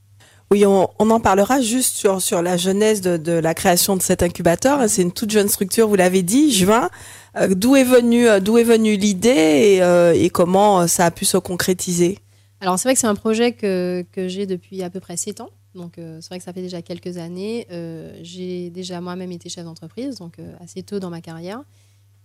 Oui, 0.50 0.64
on, 0.64 1.10
en 1.10 1.20
parlera 1.20 1.60
juste 1.60 1.96
sur, 1.96 2.22
sur 2.22 2.40
la 2.40 2.56
genèse 2.56 3.00
de, 3.00 3.32
la 3.32 3.52
création 3.52 3.96
de 3.96 4.02
cet 4.02 4.22
incubateur. 4.22 4.88
C'est 4.88 5.02
une 5.02 5.12
toute 5.12 5.30
jeune 5.30 5.48
structure, 5.48 5.88
vous 5.88 5.96
l'avez 5.96 6.22
dit, 6.22 6.52
juin. 6.52 6.88
d'où 7.50 7.74
est 7.74 7.84
venue 7.84 8.28
d'où 8.40 8.56
est 8.56 8.64
venue 8.64 8.96
l'idée 8.96 9.80
et, 9.80 10.24
et, 10.24 10.30
comment 10.30 10.86
ça 10.86 11.06
a 11.06 11.10
pu 11.10 11.24
se 11.24 11.36
concrétiser? 11.36 12.18
Alors 12.60 12.78
c'est 12.78 12.88
vrai 12.88 12.94
que 12.94 13.00
c'est 13.00 13.06
un 13.06 13.16
projet 13.16 13.52
que, 13.52 14.04
que 14.12 14.28
j'ai 14.28 14.46
depuis 14.46 14.82
à 14.82 14.90
peu 14.90 15.00
près 15.00 15.16
7 15.16 15.40
ans. 15.40 15.50
Donc 15.76 15.98
euh, 15.98 16.18
c'est 16.20 16.28
vrai 16.28 16.38
que 16.38 16.44
ça 16.44 16.52
fait 16.52 16.62
déjà 16.62 16.82
quelques 16.82 17.18
années. 17.18 17.66
Euh, 17.70 18.18
j'ai 18.22 18.70
déjà 18.70 19.00
moi-même 19.00 19.30
été 19.30 19.48
chef 19.48 19.64
d'entreprise, 19.64 20.16
donc 20.16 20.38
euh, 20.38 20.52
assez 20.60 20.82
tôt 20.82 20.98
dans 20.98 21.10
ma 21.10 21.20
carrière. 21.20 21.62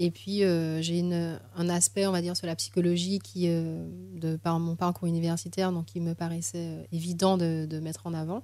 Et 0.03 0.09
puis 0.09 0.39
j'ai 0.39 1.03
un 1.55 1.69
aspect, 1.69 2.07
on 2.07 2.11
va 2.11 2.21
dire, 2.21 2.35
sur 2.35 2.47
la 2.47 2.55
psychologie 2.55 3.19
qui, 3.19 3.47
de 3.47 4.35
par 4.35 4.59
mon 4.59 4.75
parcours 4.75 5.07
universitaire, 5.07 5.71
donc 5.71 5.85
qui 5.85 5.99
me 5.99 6.15
paraissait 6.15 6.87
évident 6.91 7.37
de, 7.37 7.79
mettre 7.79 8.07
en 8.07 8.15
avant. 8.15 8.41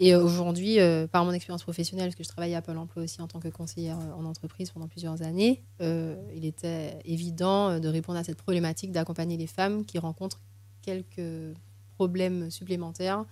Et 0.00 0.16
aujourd'hui, 0.16 0.78
par 1.12 1.26
mon 1.26 1.32
expérience 1.32 1.62
professionnelle, 1.62 2.06
parce 2.06 2.16
que 2.16 2.24
je 2.24 2.28
travaillais 2.28 2.54
à 2.54 2.62
Pôle 2.62 2.78
Emploi 2.78 3.02
aussi 3.02 3.20
en 3.20 3.26
tant 3.26 3.40
que 3.40 3.48
conseillère 3.48 3.98
en 4.18 4.24
entreprise 4.24 4.70
pendant 4.70 4.88
plusieurs 4.88 5.20
années, 5.20 5.62
il 5.80 6.46
était 6.46 6.98
évident 7.04 7.78
de 7.78 7.88
répondre 7.88 8.18
à 8.18 8.24
cette 8.24 8.38
problématique 8.38 8.90
d'accompagner 8.90 9.36
les 9.36 9.46
femmes 9.46 9.84
qui 9.84 9.98
rencontrent 9.98 10.40
quelques 10.80 11.54
problèmes 11.96 12.50
supplémentaires 12.50 13.24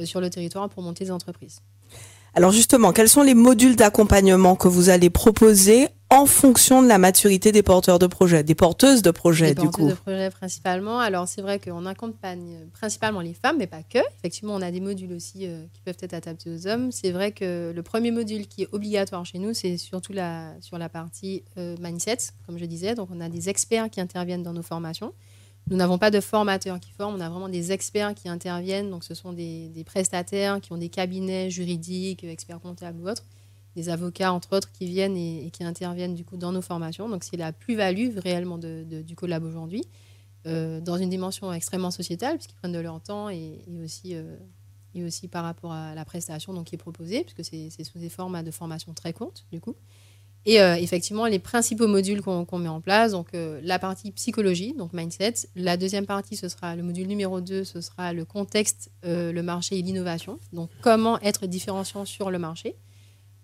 euh, 0.00 0.04
sur 0.04 0.20
le 0.20 0.28
territoire 0.28 0.68
pour 0.68 0.82
monter 0.82 1.04
des 1.04 1.10
entreprises. 1.10 1.60
Alors 2.34 2.52
justement, 2.52 2.92
quels 2.92 3.08
sont 3.08 3.22
les 3.22 3.34
modules 3.34 3.76
d'accompagnement 3.76 4.56
que 4.56 4.68
vous 4.68 4.90
allez 4.90 5.08
proposer 5.08 5.88
en 6.08 6.26
fonction 6.26 6.82
de 6.82 6.88
la 6.88 6.98
maturité 6.98 7.50
des 7.50 7.62
porteurs 7.62 7.98
de 7.98 8.06
projets, 8.06 8.44
des 8.44 8.54
porteuses 8.54 9.02
de 9.02 9.10
projets 9.10 9.54
du 9.54 9.68
coup 9.68 9.88
de 9.88 9.94
projets 9.94 10.30
principalement. 10.30 11.00
Alors 11.00 11.26
c'est 11.26 11.42
vrai 11.42 11.58
qu'on 11.58 11.84
accompagne 11.84 12.68
principalement 12.72 13.20
les 13.20 13.34
femmes, 13.34 13.56
mais 13.58 13.66
pas 13.66 13.82
que. 13.82 13.98
Effectivement, 14.18 14.54
on 14.54 14.62
a 14.62 14.70
des 14.70 14.80
modules 14.80 15.12
aussi 15.12 15.46
euh, 15.46 15.64
qui 15.72 15.80
peuvent 15.82 15.96
être 16.00 16.14
adaptés 16.14 16.50
aux 16.50 16.66
hommes. 16.66 16.92
C'est 16.92 17.10
vrai 17.10 17.32
que 17.32 17.72
le 17.74 17.82
premier 17.82 18.12
module 18.12 18.46
qui 18.46 18.62
est 18.62 18.68
obligatoire 18.72 19.26
chez 19.26 19.38
nous, 19.38 19.52
c'est 19.52 19.76
surtout 19.76 20.12
la, 20.12 20.52
sur 20.60 20.78
la 20.78 20.88
partie 20.88 21.42
euh, 21.58 21.76
mindset, 21.80 22.18
comme 22.46 22.58
je 22.58 22.64
disais. 22.64 22.94
Donc 22.94 23.08
on 23.12 23.20
a 23.20 23.28
des 23.28 23.48
experts 23.48 23.90
qui 23.90 24.00
interviennent 24.00 24.44
dans 24.44 24.52
nos 24.52 24.62
formations. 24.62 25.12
Nous 25.68 25.76
n'avons 25.76 25.98
pas 25.98 26.12
de 26.12 26.20
formateurs 26.20 26.78
qui 26.78 26.92
forment, 26.92 27.16
on 27.16 27.20
a 27.20 27.28
vraiment 27.28 27.48
des 27.48 27.72
experts 27.72 28.14
qui 28.14 28.28
interviennent. 28.28 28.88
Donc, 28.88 29.02
ce 29.02 29.14
sont 29.14 29.32
des, 29.32 29.82
prestataires 29.84 30.60
qui 30.60 30.72
ont 30.72 30.78
des 30.78 30.88
cabinets 30.88 31.50
juridiques, 31.50 32.22
experts 32.22 32.60
comptables 32.60 33.00
ou 33.00 33.08
autres, 33.08 33.24
des 33.76 33.90
avocats, 33.90 34.32
entre 34.32 34.56
autres, 34.56 34.72
qui 34.72 34.86
viennent 34.86 35.16
et, 35.16 35.50
qui 35.52 35.62
interviennent 35.62 36.14
du 36.14 36.24
coup 36.24 36.38
dans 36.38 36.50
nos 36.50 36.62
formations. 36.62 37.08
Donc, 37.08 37.22
c'est 37.22 37.36
la 37.36 37.52
plus-value 37.52 38.16
réellement 38.16 38.58
du 38.58 39.14
collab 39.14 39.44
aujourd'hui, 39.44 39.84
euh, 40.46 40.80
dans 40.80 40.96
une 40.96 41.10
dimension 41.10 41.52
extrêmement 41.52 41.90
sociétale, 41.90 42.36
puisqu'ils 42.36 42.56
prennent 42.56 42.72
de 42.72 42.80
leur 42.80 43.00
temps 43.00 43.28
et, 43.28 43.60
aussi, 43.84 44.14
euh, 44.14 44.36
et 44.94 45.04
aussi 45.04 45.28
par 45.28 45.44
rapport 45.44 45.72
à 45.72 45.94
la 45.94 46.04
prestation 46.06 46.54
donc, 46.54 46.64
qui 46.64 46.74
est 46.74 46.78
proposée, 46.78 47.22
puisque 47.22 47.44
c'est 47.44 47.84
sous 47.84 47.98
des 47.98 48.08
formats 48.08 48.42
de 48.42 48.50
formation 48.50 48.94
très 48.94 49.12
courtes, 49.12 49.44
du 49.52 49.60
coup. 49.60 49.76
Et 50.46 50.62
euh, 50.62 50.76
effectivement, 50.76 51.26
les 51.26 51.40
principaux 51.40 51.88
modules 51.88 52.22
qu'on 52.22 52.58
met 52.58 52.68
en 52.68 52.80
place, 52.80 53.12
donc 53.12 53.28
la 53.34 53.78
partie 53.78 54.10
psychologie, 54.12 54.72
donc 54.72 54.94
mindset. 54.94 55.34
La 55.54 55.76
deuxième 55.76 56.06
partie, 56.06 56.36
ce 56.36 56.48
sera 56.48 56.76
le 56.76 56.82
module 56.82 57.08
numéro 57.08 57.42
2, 57.42 57.64
ce 57.64 57.80
sera 57.82 58.14
le 58.14 58.24
contexte, 58.24 58.90
le 59.02 59.40
marché 59.42 59.76
et 59.76 59.82
l'innovation. 59.82 60.38
Donc 60.52 60.70
comment 60.80 61.20
être 61.20 61.46
différenciant 61.46 62.06
sur 62.06 62.30
le 62.30 62.38
marché. 62.38 62.76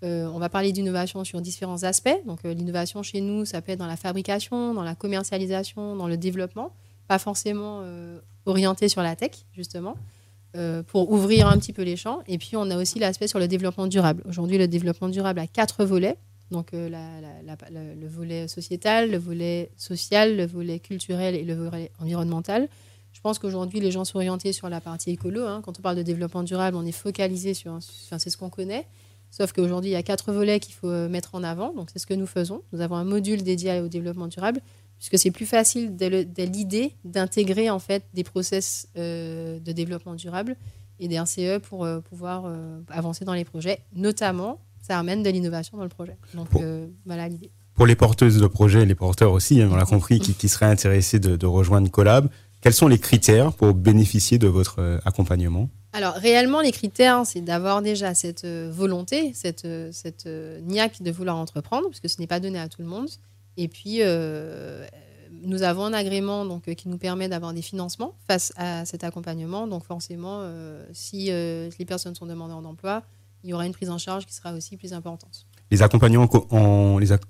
On 0.03 0.39
va 0.39 0.49
parler 0.49 0.73
d'innovation 0.73 1.25
sur 1.25 1.41
différents 1.41 1.85
aspects. 1.85 2.17
Donc 2.27 2.43
l'innovation 2.45 3.03
chez 3.03 3.21
nous, 3.21 3.45
ça 3.45 3.63
peut 3.63 3.73
être 3.73 3.79
dans 3.79 3.87
la 3.87 3.97
fabrication, 3.97 4.75
dans 4.75 4.83
la 4.83 4.95
commercialisation, 4.95 5.97
dans 5.97 6.09
le 6.09 6.17
développement, 6.17 6.73
pas 7.09 7.19
forcément 7.19 7.83
orienté 8.47 8.89
sur 8.89 9.03
la 9.03 9.15
tech, 9.17 9.47
justement. 9.53 9.97
pour 10.89 11.13
ouvrir 11.13 11.47
un 11.47 11.57
petit 11.59 11.73
peu 11.73 11.83
les 11.83 11.97
champs. 11.97 12.21
Et 12.27 12.39
puis, 12.39 12.57
on 12.57 12.69
a 12.71 12.77
aussi 12.77 12.99
l'aspect 12.99 13.29
sur 13.29 13.39
le 13.39 13.49
développement 13.49 13.87
durable. 13.87 14.23
Aujourd'hui, 14.29 14.59
le 14.59 14.67
développement 14.67 15.09
durable 15.09 15.39
a 15.39 15.47
quatre 15.47 15.85
volets. 15.85 16.17
Donc 16.53 16.73
euh, 16.75 16.89
le 16.89 18.07
volet 18.07 18.47
sociétal, 18.47 19.11
le 19.11 19.17
volet 19.17 19.71
social, 19.77 20.37
le 20.37 20.47
volet 20.47 20.79
culturel 20.79 21.35
et 21.35 21.43
le 21.43 21.55
volet 21.55 21.91
environnemental. 21.99 22.69
Je 23.13 23.21
pense 23.21 23.39
qu'aujourd'hui, 23.39 23.81
les 23.81 23.91
gens 23.91 24.05
sont 24.05 24.17
orientés 24.17 24.53
sur 24.53 24.69
la 24.69 24.81
partie 24.81 25.11
écolo. 25.11 25.45
Hein. 25.47 25.63
Quand 25.65 25.79
on 25.79 25.83
parle 25.83 25.97
de 25.97 26.03
développement 26.03 26.45
durable, 26.45 26.77
on 26.77 26.87
est 26.87 26.93
focalisé 26.93 27.55
sur, 27.55 27.79
c'est 27.81 28.31
ce 28.31 28.37
qu'on 28.37 28.51
connaît. 28.51 28.87
Sauf 29.33 29.53
qu'aujourd'hui, 29.53 29.91
il 29.91 29.95
y 29.95 29.97
a 29.97 30.03
quatre 30.05 30.31
volets 30.33 30.61
qu'il 30.61 30.75
faut 30.75 30.89
euh, 30.89 31.09
mettre 31.09 31.35
en 31.35 31.43
avant. 31.43 31.73
Donc, 31.73 31.89
c'est 31.93 31.99
ce 31.99 32.07
que 32.07 32.15
nous 32.15 32.27
faisons. 32.27 32.63
Nous 32.73 32.81
avons 32.81 32.95
un 32.95 33.05
module 33.05 33.43
dédié 33.43 33.81
au 33.81 33.89
développement 33.89 34.29
durable, 34.29 34.61
puisque 34.99 35.19
c'est 35.19 35.33
plus 35.33 35.47
facile 35.47 35.97
dès 35.97 36.47
l'idée 36.47 36.95
d'intégrer 37.05 37.69
en 37.71 37.81
fait 37.81 38.05
des 38.15 38.23
process 38.23 38.89
euh, 38.97 39.59
de 39.59 39.73
développement 39.73 40.15
durable 40.15 40.55
et 41.01 41.09
des 41.09 41.17
RCE 41.17 41.59
pour 41.63 41.89
pouvoir 42.09 42.45
avancer 42.89 43.25
dans 43.25 43.33
les 43.33 43.45
projets, 43.45 43.81
notamment 43.93 44.61
ça 44.83 44.99
amène 44.99 45.23
de 45.23 45.31
l'innovation 45.31 45.79
dans 45.79 45.85
le 45.85 45.89
projet. 45.89 46.17
Donc 46.35 46.49
euh, 46.57 46.87
voilà 47.07 47.29
l'idée. 47.29 47.51
Pour 47.75 47.87
les 47.87 47.95
porteuses 47.95 48.39
de 48.39 48.47
projet, 48.47 48.85
les 48.85 48.95
porteurs 48.95 49.33
aussi, 49.33 49.63
hein, 49.63 49.69
on 49.73 49.77
l'a 49.77 49.87
compris, 49.87 50.19
qui, 50.21 50.49
seraient 50.49 50.67
intéressés 50.67 51.19
de, 51.19 51.47
rejoindre 51.47 51.91
Collab, 51.91 52.29
quels 52.63 52.73
sont 52.73 52.89
les 52.89 52.99
critères 52.99 53.53
pour 53.53 53.75
bénéficier 53.75 54.39
de 54.39 54.47
votre 54.47 54.79
euh, 54.79 54.99
accompagnement? 55.05 55.69
Alors 55.93 56.15
réellement, 56.15 56.63
les 56.63 56.73
critères, 56.73 57.27
c'est 57.27 57.43
d'avoir 57.43 57.83
déjà 57.83 58.15
cette 58.15 58.45
euh, 58.45 58.71
volonté, 58.73 59.33
cette, 59.35 59.69
cette 59.93 60.27
niaque 60.63 61.03
de 61.03 61.11
vouloir 61.11 61.37
entreprendre, 61.37 61.89
puisque 61.89 62.09
ce 62.09 62.19
n'est 62.21 62.27
pas 62.27 62.41
donné 62.41 62.59
à 62.59 62.69
tout 62.69 62.81
le 62.81 62.89
monde. 62.89 63.11
Et 63.59 63.69
puis, 63.69 64.01
nous 65.43 65.63
avons 65.63 65.85
un 65.85 65.93
agrément 65.93 66.47
donc, 66.47 66.75
qui 66.75 66.89
nous 66.89 66.97
permet 66.97 67.29
d'avoir 67.29 67.53
des 67.53 67.61
financements 67.61 68.15
face 68.27 68.51
à 68.57 68.87
cet 68.87 69.05
accompagnement. 69.05 69.67
Donc 69.67 69.85
forcément, 69.85 70.43
si 70.95 71.27
les 71.27 71.85
personnes 71.87 72.15
sont 72.15 72.25
demandeurs 72.25 72.63
d'emploi, 72.63 73.03
il 73.45 73.51
y 73.51 73.53
aura 73.53 73.67
une 73.67 73.73
prise 73.73 73.91
en 73.91 73.99
charge 73.99 74.25
qui 74.25 74.33
sera 74.35 74.55
aussi 74.55 74.79
plus 74.79 74.95
importante. 74.95 75.47
Les 75.73 75.81
accompagnements, 75.81 76.29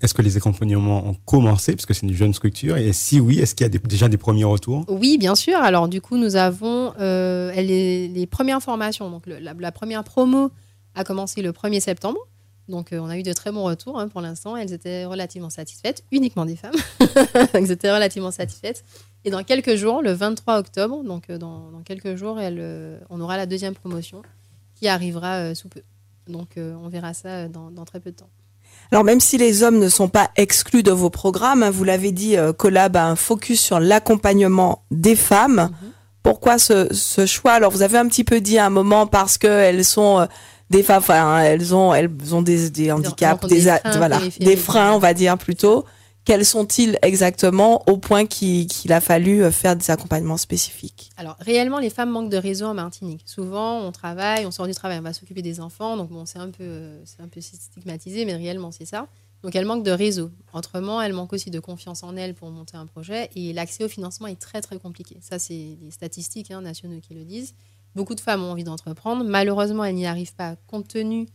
est-ce 0.01 0.15
que 0.15 0.21
les 0.21 0.37
accompagnements 0.37 1.07
ont 1.07 1.15
commencé, 1.15 1.77
parce 1.77 1.87
que 1.87 1.95
c'est 1.95 2.05
une 2.05 2.13
jeune 2.13 2.35
structure, 2.35 2.77
et 2.77 2.93
si 2.93 3.21
oui, 3.21 3.39
est-ce 3.39 3.55
qu'il 3.55 3.65
y 3.65 3.71
a 3.71 3.79
déjà 3.79 4.09
des 4.09 4.17
premiers 4.17 4.43
retours? 4.43 4.85
Oui, 4.89 5.17
bien 5.17 5.37
sûr. 5.37 5.59
Alors 5.59 5.87
du 5.87 6.01
coup, 6.01 6.17
nous 6.17 6.35
avons 6.35 6.93
euh, 6.99 7.53
les, 7.53 8.27
premières 8.27 8.61
formations. 8.61 9.11
Donc 9.11 9.29
la, 9.29 9.71
première 9.71 10.03
promo 10.03 10.51
a 10.97 11.05
commencé 11.05 11.41
le 11.41 11.53
1er 11.53 11.79
septembre. 11.79 12.19
Donc 12.67 12.93
euh, 12.93 12.99
on 12.99 13.09
a 13.09 13.17
eu 13.17 13.23
de 13.23 13.33
très 13.33 13.53
bons 13.53 13.63
retours 13.63 13.97
hein, 14.01 14.09
pour 14.09 14.21
l'instant. 14.21 14.57
Elles 14.57 14.73
étaient 14.73 15.05
relativement 15.05 15.51
satisfaites, 15.51 16.03
uniquement 16.11 16.45
des 16.45 16.57
femmes. 16.57 16.75
Elles 17.53 17.71
étaient 17.71 17.93
relativement 17.93 18.33
satisfaites. 18.33 18.85
Et 19.25 19.31
dans 19.31 19.45
quelques 19.45 19.77
jours, 19.77 20.03
le 20.03 20.11
23 20.11 20.59
octobre, 20.59 21.05
donc 21.05 21.31
euh, 21.31 21.39
dans, 21.39 21.81
quelques 21.85 22.17
jours, 22.17 22.41
on 23.09 23.21
aura 23.21 23.37
la 23.37 23.47
deuxième 23.47 23.75
promotion 23.75 24.21
qui 24.75 24.89
arrivera 24.89 25.55
sous 25.55 25.69
peu. 25.69 25.83
Donc 26.29 26.57
euh, 26.57 26.75
on 26.83 26.89
verra 26.89 27.15
ça 27.15 27.29
euh, 27.29 27.49
dans, 27.49 27.85
très 27.85 28.01
peu 28.01 28.11
de 28.11 28.17
temps. 28.17 28.31
Alors 28.91 29.05
même 29.05 29.21
si 29.21 29.39
les 29.39 29.63
hommes 29.63 29.79
ne 29.79 29.89
sont 29.89 30.09
pas 30.09 30.31
exclus 30.37 30.83
de 30.83 30.91
vos 30.91 31.11
programmes, 31.11 31.63
hein, 31.63 31.71
vous 31.71 31.85
l'avez 31.85 32.13
dit, 32.13 32.37
euh, 32.37 32.53
Collab 32.53 32.97
a 32.97 33.07
un 33.07 33.17
focus 33.17 33.61
sur 33.61 33.81
l'accompagnement 33.81 34.85
des 34.91 35.17
femmes. 35.17 35.71
Mhm. 35.71 35.91
Pourquoi 36.23 36.59
ce, 36.59 36.89
choix? 37.27 37.53
Alors 37.53 37.73
vous 37.73 37.83
avez 37.83 37.99
un 37.99 38.07
petit 38.07 38.25
peu 38.25 38.41
dit 38.41 38.59
à 38.59 38.67
un 38.67 38.71
moment 38.71 39.07
parce 39.07 39.39
qu'elles 39.39 39.85
sont 39.85 40.27
des 40.71 40.85
femmes, 40.85 40.99
enfin, 40.99 41.41
elles 41.41 41.75
ont, 41.75 41.93
elles 41.93 42.11
ont 42.33 42.43
des, 42.43 42.93
handicaps, 42.93 43.47
des, 43.49 43.69
voilà, 43.97 44.21
des 44.39 44.57
freins, 44.57 44.93
on 44.93 44.99
va 44.99 45.15
dire 45.15 45.37
plutôt. 45.37 45.85
Quels 46.25 46.45
sont-ils 46.45 46.99
exactement 47.03 47.83
au 47.89 47.97
point 47.97 48.27
qu'il 48.27 48.93
a 48.93 49.01
fallu 49.01 49.43
euh, 49.43 49.51
faire 49.51 49.75
des 49.75 49.91
accompagnements 49.91 50.37
spécifiques? 50.37 51.11
Alors, 51.17 51.37
réellement, 51.41 51.81
les 51.81 51.91
femmes 51.91 52.11
manquent 52.11 52.31
de 52.31 52.37
réseau 52.37 52.67
en 52.67 52.75
Martinique. 52.75 53.23
Souvent, 53.27 53.81
on 53.81 53.91
travaille, 53.91 54.47
on 54.47 54.53
sort 54.53 54.69
du 54.69 54.75
travail, 54.75 55.01
on 55.01 55.03
va 55.03 55.13
s'occuper 55.13 55.43
des 55.43 55.61
enfants. 55.61 55.97
Donc, 55.97 56.11
bon, 56.11 56.25
c'est 56.25 56.39
un, 56.39 56.51
peu, 56.51 56.93
un 57.19 57.27
peu 57.27 57.41
stigmatisé, 57.41 58.25
mais 58.25 58.37
réellement, 58.37 58.71
c'est 58.71 58.85
ça. 58.85 59.09
Donc, 59.43 59.57
elles 59.57 59.65
manquent 59.65 59.83
de 59.83 59.91
réseau. 59.91 60.31
Autrement, 60.53 61.03
elles 61.03 61.13
manquent 61.13 61.33
aussi 61.33 61.51
de 61.51 61.59
confiance 61.59 62.05
en 62.05 62.17
elles 62.17 62.35
pour 62.35 62.49
monter 62.51 62.77
un 62.77 62.87
projet. 62.87 63.29
Et 63.35 63.53
l'accès 63.53 63.83
au 63.83 63.89
financement 63.89 64.29
est 64.29 64.41
très, 64.41 64.61
très 64.61 64.79
compliqué. 64.79 65.19
Ça, 65.21 65.41
c'est 65.41 65.77
les 65.83 65.91
statistiques 65.91 66.53
hein, 66.53 66.61
nationaux 66.61 67.01
qui 67.01 67.15
le 67.15 67.25
disent. 67.25 67.55
Beaucoup 67.97 68.15
de 68.15 68.21
femmes 68.21 68.45
ont 68.45 68.53
envie 68.53 68.65
d'entreprendre. 68.65 69.25
Malheureusement, 69.25 69.83
elles 69.83 69.97
n'y 69.97 70.07
arrivent 70.07 70.35
pas 70.35 70.55
compte 70.69 70.87
tenu 70.87 71.27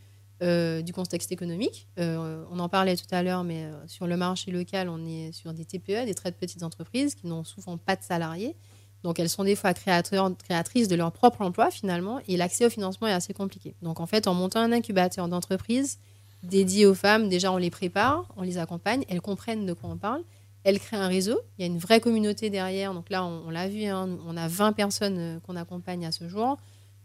euh, 0.44 0.84
du 0.84 0.94
contexte 0.94 1.32
économique. 1.32 1.88
Euh, 2.00 2.44
on 2.51 2.60
en 2.60 2.70
parlait 2.70 2.96
tout 2.96 3.08
à 3.10 3.24
l'heure, 3.24 3.44
mais 3.44 3.63
euh, 3.63 3.88
sur 3.88 4.06
le 4.06 4.17
marché 4.17 4.51
local, 4.51 4.88
on 4.88 5.03
est 5.03 5.32
sur 5.32 5.51
des 5.51 5.65
TPE, 5.65 6.06
des 6.06 6.13
très 6.13 6.32
petites 6.32 6.62
entreprises 6.62 7.15
qui 7.15 7.25
n'ont 7.25 7.44
souvent 7.44 7.77
pas 7.77 7.96
de 7.96 8.03
salariés. 8.03 8.56
Donc 9.01 9.20
elles 9.20 9.29
sont 9.29 9.44
des 9.44 9.56
fois 9.56 9.74
créatrices 9.74 10.88
de 10.88 10.96
leur 10.96 11.12
propre 11.12 11.41
emploi 11.41 11.72
finalement, 11.72 12.20
et 12.27 12.38
l'accès 12.38 12.67
au 12.67 12.70
financement 12.70 13.08
est 13.08 13.13
assez 13.13 13.34
compliqué. 13.34 13.74
Donc 13.82 14.00
en 14.00 14.06
fait, 14.06 14.27
en 14.27 14.36
montant 14.36 14.60
un 14.60 14.72
incubateur 14.72 15.27
d'entreprise 15.27 15.98
dédié 16.44 16.86
aux 16.86 16.94
femmes, 16.94 17.29
déjà 17.29 17.51
on 17.51 17.58
les 17.58 17.72
prépare, 17.72 18.32
on 18.38 18.44
les 18.44 18.60
accompagne, 18.60 19.06
elles 19.10 19.22
comprennent 19.22 19.65
de 19.65 19.74
quoi 19.74 19.89
on 19.89 19.98
parle, 19.98 20.24
elles 20.63 20.79
créent 20.79 20.98
un 20.98 21.08
réseau, 21.08 21.39
il 21.58 21.62
y 21.62 21.63
a 21.63 21.67
une 21.67 21.79
vraie 21.79 22.00
communauté 22.00 22.51
derrière. 22.51 22.94
Donc 22.94 23.10
là, 23.10 23.24
on, 23.25 23.50
l'a 23.50 23.67
vu, 23.67 23.86
hein, 23.86 24.17
on 24.27 24.38
a 24.38 24.48
20 24.48 24.74
personnes 24.74 25.39
qu'on 25.48 25.56
accompagne 25.56 26.06
à 26.06 26.12
ce 26.12 26.27
jour. 26.27 26.58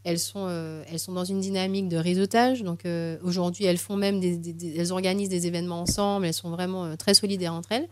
Elles 0.04 0.18
sont, 0.18 0.46
euh, 0.48 0.82
elles 0.90 0.98
sont 0.98 1.12
dans 1.12 1.24
une 1.24 1.40
dynamique 1.40 1.88
de 1.88 1.96
réseautage. 1.96 2.62
Donc 2.62 2.84
euh, 2.84 3.18
aujourd'hui, 3.22 3.64
elles 3.64 3.78
font 3.78 3.96
même 3.96 4.20
elles 4.22 4.92
organisent 4.92 5.28
des 5.28 5.46
événements 5.46 5.82
ensemble. 5.82 6.26
Elles 6.26 6.34
sont 6.34 6.50
vraiment 6.50 6.84
euh, 6.84 6.96
très 6.96 7.14
solidaires 7.14 7.54
entre 7.54 7.72
elles. 7.72 7.88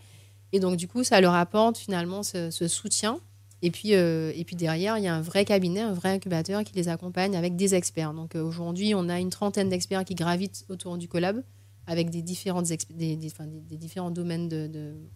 Et 0.53 0.59
donc 0.59 0.77
du 0.77 0.89
coup, 0.89 1.05
ça 1.05 1.21
leur 1.21 1.35
apporte 1.35 1.79
finalement 1.79 2.25
ce, 2.25 2.51
soutien 2.51 3.21
Et 3.63 3.71
puis, 3.71 3.93
et 3.93 4.45
puis 4.45 4.57
derrière, 4.57 4.99
il 4.99 5.05
y 5.05 5.07
a 5.07 5.15
un 5.15 5.21
vrai 5.21 5.45
cabinet, 5.45 5.81
un 5.81 5.93
vrai 5.93 6.09
incubateur 6.09 6.65
qui 6.65 6.75
les 6.75 6.89
accompagne 6.89 7.37
avec 7.37 7.55
des 7.55 7.77
experts. 7.77 8.13
Donc 8.15 8.35
aujourd'hui, 8.35 8.93
on 8.97 9.09
a 9.09 9.21
une 9.21 9.31
trentaine 9.31 9.69
d'experts 9.69 10.05
qui 10.05 10.17
gravitent 10.17 10.65
autour 10.69 10.99
du 10.99 11.07
collab 11.07 11.45
avec 11.87 12.11
des, 12.11 12.23
différentes 12.23 12.67
des, 12.67 13.17
des, 13.17 13.77
différents 13.77 14.11
domaines 14.11 14.49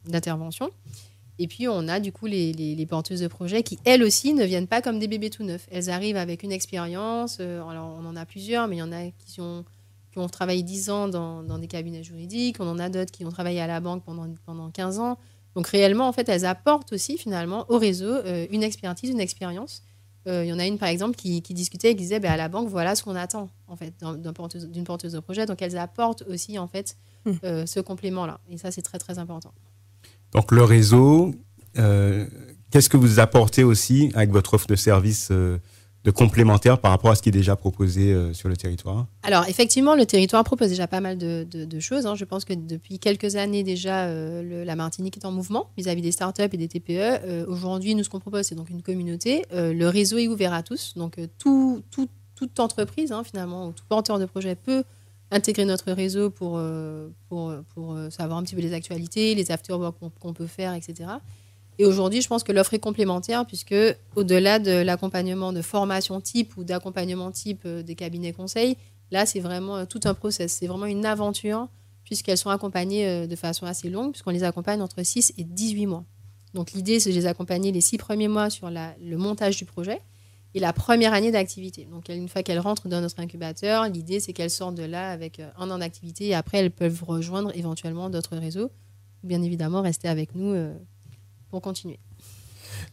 d'intervention. 0.06 0.70
Et 1.38 1.48
puis, 1.48 1.66
on 1.66 1.88
a 1.88 1.98
du 2.00 2.12
coup 2.12 2.26
les, 2.26 2.52
les, 2.52 2.86
porteuses 2.86 3.20
de 3.20 3.26
projets 3.26 3.62
qui, 3.62 3.78
elles 3.84 4.04
aussi, 4.04 4.34
ne 4.34 4.44
viennent 4.44 4.68
pas 4.68 4.82
comme 4.82 4.98
des 4.98 5.08
bébés 5.08 5.30
tout 5.30 5.42
neufs. 5.42 5.66
Elles 5.70 5.90
arrivent 5.90 6.16
avec 6.16 6.42
une 6.42 6.52
expérience. 6.52 7.40
alors, 7.40 7.98
on 8.00 8.06
en 8.06 8.14
a 8.14 8.24
plusieurs, 8.24 8.68
mais 8.68 8.76
il 8.76 8.80
y 8.80 8.82
en 8.82 8.92
a 8.92 9.10
qui 9.26 9.40
ont 9.40 9.64
qui 10.14 10.20
ont 10.20 10.28
travaillé 10.28 10.62
10 10.62 10.90
ans 10.90 11.08
dans, 11.08 11.58
des 11.58 11.66
cabinets 11.66 12.04
juridiques, 12.04 12.58
on 12.60 12.68
en 12.68 12.78
a 12.78 12.88
d'autres 12.88 13.10
qui 13.10 13.24
ont 13.24 13.32
travaillé 13.32 13.60
à 13.60 13.66
la 13.66 13.80
banque 13.80 14.04
pendant, 14.04 14.32
pendant 14.46 14.70
15 14.70 15.00
ans. 15.00 15.18
Donc 15.56 15.66
réellement, 15.66 16.06
en 16.06 16.12
fait, 16.12 16.28
elles 16.28 16.44
apportent 16.44 16.92
aussi 16.92 17.18
finalement 17.18 17.66
au 17.68 17.78
réseau 17.78 18.12
euh, 18.12 18.46
une 18.52 18.62
expertise, 18.62 19.10
une 19.10 19.18
expérience. 19.18 19.82
Euh, 20.28 20.44
il 20.44 20.48
y 20.48 20.52
en 20.52 20.60
a 20.60 20.66
une, 20.66 20.78
par 20.78 20.88
exemple, 20.88 21.16
qui, 21.16 21.40
discutait 21.40 21.90
et 21.90 21.96
qui 21.96 22.02
disait, 22.02 22.20
bah, 22.20 22.30
à 22.30 22.36
la 22.36 22.48
banque, 22.48 22.68
voilà 22.68 22.94
ce 22.94 23.02
qu'on 23.02 23.16
attend, 23.16 23.50
en 23.66 23.74
fait, 23.74 23.92
d'une 24.00 24.32
porteuse, 24.32 24.68
porteuse, 24.84 25.12
de 25.12 25.18
projet. 25.18 25.46
Donc 25.46 25.62
elles 25.62 25.76
apportent 25.76 26.22
aussi, 26.28 26.60
en 26.60 26.68
fait, 26.68 26.96
mmh. 27.24 27.32
euh, 27.42 27.66
ce 27.66 27.80
complément-là. 27.80 28.38
Et 28.48 28.56
ça, 28.56 28.70
c'est 28.70 28.82
très, 28.82 28.98
très 28.98 29.18
important. 29.18 29.52
Donc 30.34 30.52
le 30.52 30.64
réseau, 30.64 31.34
qu'est-ce 31.74 32.88
que 32.88 32.96
vous 32.96 33.20
apportez 33.20 33.64
aussi 33.64 34.10
avec 34.14 34.30
votre 34.30 34.54
offre 34.54 34.66
de 34.66 34.76
service 34.76 35.30
de 36.04 36.10
complémentaires 36.10 36.78
par 36.78 36.90
rapport 36.90 37.10
à 37.10 37.14
ce 37.14 37.22
qui 37.22 37.30
est 37.30 37.32
déjà 37.32 37.56
proposé 37.56 38.12
euh, 38.12 38.34
sur 38.34 38.48
le 38.48 38.56
territoire? 38.56 39.06
Alors 39.22 39.48
effectivement, 39.48 39.96
le 39.96 40.04
territoire 40.04 40.44
propose 40.44 40.68
déjà 40.68 40.86
pas 40.86 41.00
mal 41.00 41.16
de, 41.16 41.80
choses. 41.80 42.06
Hein. 42.06 42.14
Je 42.14 42.24
pense 42.24 42.44
que 42.44 42.52
depuis 42.52 42.98
quelques 42.98 43.36
années 43.36 43.62
déjà, 43.62 44.04
euh, 44.04 44.64
la 44.64 44.76
Martinique 44.76 45.16
est 45.16 45.24
en 45.24 45.32
mouvement 45.32 45.70
vis-à-vis 45.76 46.02
des 46.02 46.12
startups 46.12 46.42
et 46.42 46.56
des 46.56 46.68
TPE. 46.68 46.90
Euh, 46.90 47.46
aujourd'hui, 47.48 47.94
nous, 47.94 48.04
ce 48.04 48.10
qu'on 48.10 48.20
propose, 48.20 48.46
c'est 48.46 48.54
donc 48.54 48.70
une 48.70 48.82
communauté. 48.82 49.44
le 49.52 49.86
réseau 49.86 50.18
est 50.18 50.28
ouvert 50.28 50.52
à 50.52 50.62
tous. 50.62 50.92
Donc 50.94 51.18
tout, 51.38 51.82
toute 51.90 52.60
entreprise, 52.60 53.10
hein, 53.10 53.24
finalement, 53.24 53.68
ou 53.68 53.72
tout 53.72 53.84
porteur 53.88 54.18
de 54.18 54.26
projet 54.26 54.54
peut 54.54 54.84
intégrer 55.34 55.64
notre 55.64 55.92
réseau 55.92 56.30
pour, 56.30 56.60
pour, 57.28 57.52
pour 57.74 57.98
savoir 58.10 58.38
un 58.38 58.42
petit 58.42 58.54
peu 58.54 58.60
les 58.60 58.72
actualités, 58.72 59.34
les 59.34 59.50
afterwork 59.50 59.96
qu'on 60.20 60.32
peut 60.32 60.46
faire, 60.46 60.74
etc. 60.74 61.06
Et 61.78 61.84
aujourd'hui, 61.84 62.22
je 62.22 62.28
pense 62.28 62.44
que 62.44 62.52
l'offre 62.52 62.74
est 62.74 62.78
complémentaire 62.78 63.46
puisque 63.46 63.74
au-delà 64.14 64.58
de 64.58 64.82
l'accompagnement 64.82 65.52
de 65.52 65.62
formation 65.62 66.20
type 66.20 66.56
ou 66.56 66.64
d'accompagnement 66.64 67.30
type 67.30 67.62
euh, 67.66 67.82
des 67.82 67.94
cabinets 67.94 68.32
conseils, 68.32 68.76
là, 69.10 69.26
c'est 69.26 69.40
vraiment 69.40 69.76
euh, 69.78 69.84
tout 69.84 70.00
un 70.04 70.14
process. 70.14 70.52
C'est 70.52 70.66
vraiment 70.66 70.86
une 70.86 71.04
aventure 71.04 71.68
puisqu'elles 72.04 72.38
sont 72.38 72.50
accompagnées 72.50 73.08
euh, 73.08 73.26
de 73.26 73.36
façon 73.36 73.66
assez 73.66 73.90
longue 73.90 74.12
puisqu'on 74.12 74.30
les 74.30 74.44
accompagne 74.44 74.80
entre 74.82 75.02
6 75.02 75.34
et 75.36 75.44
18 75.44 75.86
mois. 75.86 76.04
Donc 76.54 76.70
l'idée, 76.72 77.00
c'est 77.00 77.10
de 77.10 77.16
les 77.16 77.26
accompagner 77.26 77.72
les 77.72 77.80
six 77.80 77.98
premiers 77.98 78.28
mois 78.28 78.48
sur 78.48 78.70
le 78.70 79.16
montage 79.16 79.56
du 79.56 79.64
projet 79.64 80.00
et 80.54 80.60
la 80.60 80.72
première 80.72 81.12
année 81.12 81.32
d'activité. 81.32 81.86
Donc 81.90 82.08
une 82.08 82.28
fois 82.28 82.42
qu'elles 82.42 82.60
rentrent 82.60 82.88
dans 82.88 83.00
notre 83.00 83.20
incubateur, 83.20 83.88
l'idée, 83.88 84.20
c'est 84.20 84.32
qu'elles 84.32 84.50
sortent 84.50 84.76
de 84.76 84.84
là 84.84 85.10
avec 85.10 85.42
un 85.58 85.70
an 85.70 85.78
d'activité 85.78 86.26
et 86.28 86.34
après, 86.34 86.58
elles 86.58 86.70
peuvent 86.70 87.02
rejoindre 87.06 87.50
éventuellement 87.54 88.08
d'autres 88.08 88.36
réseaux 88.36 88.70
ou 89.22 89.26
bien 89.26 89.42
évidemment 89.42 89.82
rester 89.82 90.08
avec 90.08 90.34
nous 90.34 90.54
continuer. 91.60 91.98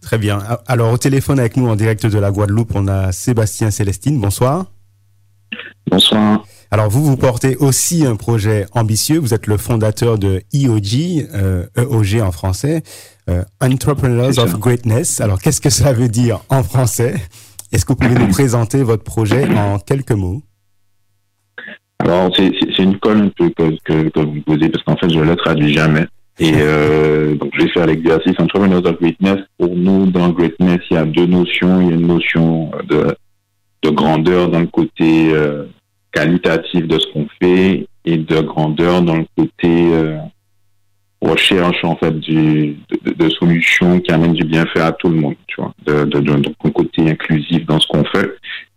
Très 0.02 0.18
bien. 0.18 0.40
Alors 0.68 0.92
au 0.94 0.98
téléphone 0.98 1.40
avec 1.40 1.58
nous 1.58 1.68
en 1.68 1.76
direct 1.76 2.06
de 2.06 2.18
la 2.18 2.32
Guadeloupe, 2.32 2.72
on 2.76 2.88
a 2.88 3.12
Sébastien 3.12 3.72
Célestine. 3.72 4.20
Bonsoir. 4.20 4.66
Bonsoir. 5.90 6.46
Alors 6.70 6.90
vous, 6.90 7.04
vous 7.04 7.18
portez 7.18 7.58
aussi 7.58 8.06
un 8.06 8.16
projet 8.16 8.66
ambitieux. 8.72 9.20
Vous 9.20 9.34
êtes 9.34 9.48
le 9.48 9.58
fondateur 9.58 10.18
de 10.18 10.42
EOG, 10.54 11.28
euh, 11.34 11.68
EOG 11.78 12.22
en 12.22 12.32
français, 12.32 12.82
euh, 13.30 13.44
Entrepreneurs 13.60 14.38
of 14.40 14.58
Greatness. 14.58 15.20
Alors 15.20 15.42
qu'est-ce 15.42 15.60
que 15.60 15.70
ça 15.70 15.92
veut 15.92 16.08
dire 16.08 16.42
en 16.50 16.64
français? 16.64 17.16
Est-ce 17.72 17.86
que 17.86 17.94
vous 17.94 18.00
pouvez 18.00 18.16
nous 18.16 18.28
présenter 18.32 18.84
votre 18.84 19.04
projet 19.04 19.48
en 19.56 19.80
quelques 19.80 20.12
mots? 20.12 20.42
Alors 22.00 22.32
c'est 22.36 22.80
une 22.80 22.98
colle 22.98 23.22
un 23.22 23.30
peu 23.30 23.50
que, 23.50 23.78
que, 23.84 24.10
que 24.10 24.20
vous 24.20 24.42
posez 24.42 24.70
parce 24.70 24.84
qu'en 24.84 24.98
fait 24.98 25.10
je 25.10 25.20
ne 25.20 25.24
le 25.24 25.36
traduis 25.36 25.74
jamais. 25.74 26.08
Et 26.40 26.54
euh, 26.56 27.36
donc, 27.36 27.52
je 27.54 27.64
vais 27.64 27.70
faire 27.70 27.86
l'exercice 27.86 28.34
Entrepreneurs 28.40 28.84
of 28.86 29.00
Greatness. 29.00 29.40
Pour 29.60 29.76
nous, 29.76 30.08
dans 30.08 30.30
Greatness, 30.30 30.80
il 30.90 30.96
y 30.96 30.98
a 30.98 31.06
deux 31.06 31.28
notions. 31.28 31.82
Il 31.82 31.88
y 31.88 31.92
a 31.92 31.96
une 31.96 32.08
notion 32.08 32.72
de, 32.90 33.16
de 33.84 33.90
grandeur 33.92 34.50
dans 34.50 34.62
le 34.62 34.68
côté 34.68 35.32
euh, 35.34 35.66
qualitatif 36.12 36.88
de 36.88 36.98
ce 36.98 37.06
qu'on 37.14 37.28
fait 37.40 37.86
et 38.06 38.18
de 38.18 38.42
grandeur 38.42 39.04
dans 39.04 39.18
le 39.18 39.26
côté 39.38 39.92
euh, 39.94 40.18
recherche 41.22 41.84
en 41.84 41.96
fait 41.96 42.20
du, 42.20 42.78
de, 43.06 43.12
de, 43.14 43.30
solutions 43.30 44.00
qui 44.00 44.12
amènent 44.12 44.34
du 44.34 44.44
bienfait 44.44 44.82
à 44.82 44.92
tout 44.92 45.10
le 45.10 45.16
monde. 45.16 45.36
Tu 45.48 45.62
vois, 45.62 45.74
de, 45.86 46.06
de, 46.06 46.20
de 46.20 46.36
donc 46.36 46.56
un 46.64 46.72
côté 46.72 47.10
inclusif 47.10 47.66
dans 47.66 47.80
ce 47.80 47.88
qu'on 47.88 48.04
fait. 48.06 48.32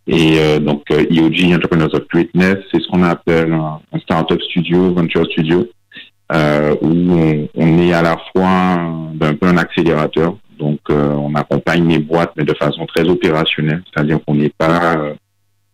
Et 0.07 0.39
euh, 0.39 0.59
donc, 0.59 0.83
EOG, 0.91 1.51
e 1.51 1.55
Entrepreneurs 1.55 1.95
of 1.95 2.07
Greatness, 2.09 2.57
c'est 2.71 2.81
ce 2.81 2.89
qu'on 2.89 3.03
appelle 3.03 3.53
un, 3.53 3.81
un 3.93 3.99
startup 4.01 4.41
studio, 4.43 4.93
venture 4.93 5.25
studio 5.27 5.67
euh, 6.33 6.75
où 6.81 7.49
on, 7.55 7.79
est 7.79 7.93
à 7.93 8.03
la 8.03 8.17
fois 8.33 8.79
d'un 9.15 9.35
peu 9.35 9.47
un 9.47 9.57
accélérateur. 9.57 10.37
Donc, 10.59 10.81
euh, 10.91 11.11
on 11.13 11.35
accompagne 11.35 11.89
les 11.89 11.99
boîtes, 11.99 12.33
mais 12.37 12.45
de 12.45 12.55
façon 12.55 12.87
très 12.87 13.09
opérationnelle, 13.09 13.83
c'est-à-dire 13.93 14.19
qu'on 14.25 14.35
n'est 14.35 14.53
pas 14.57 14.97
euh, 14.97 15.15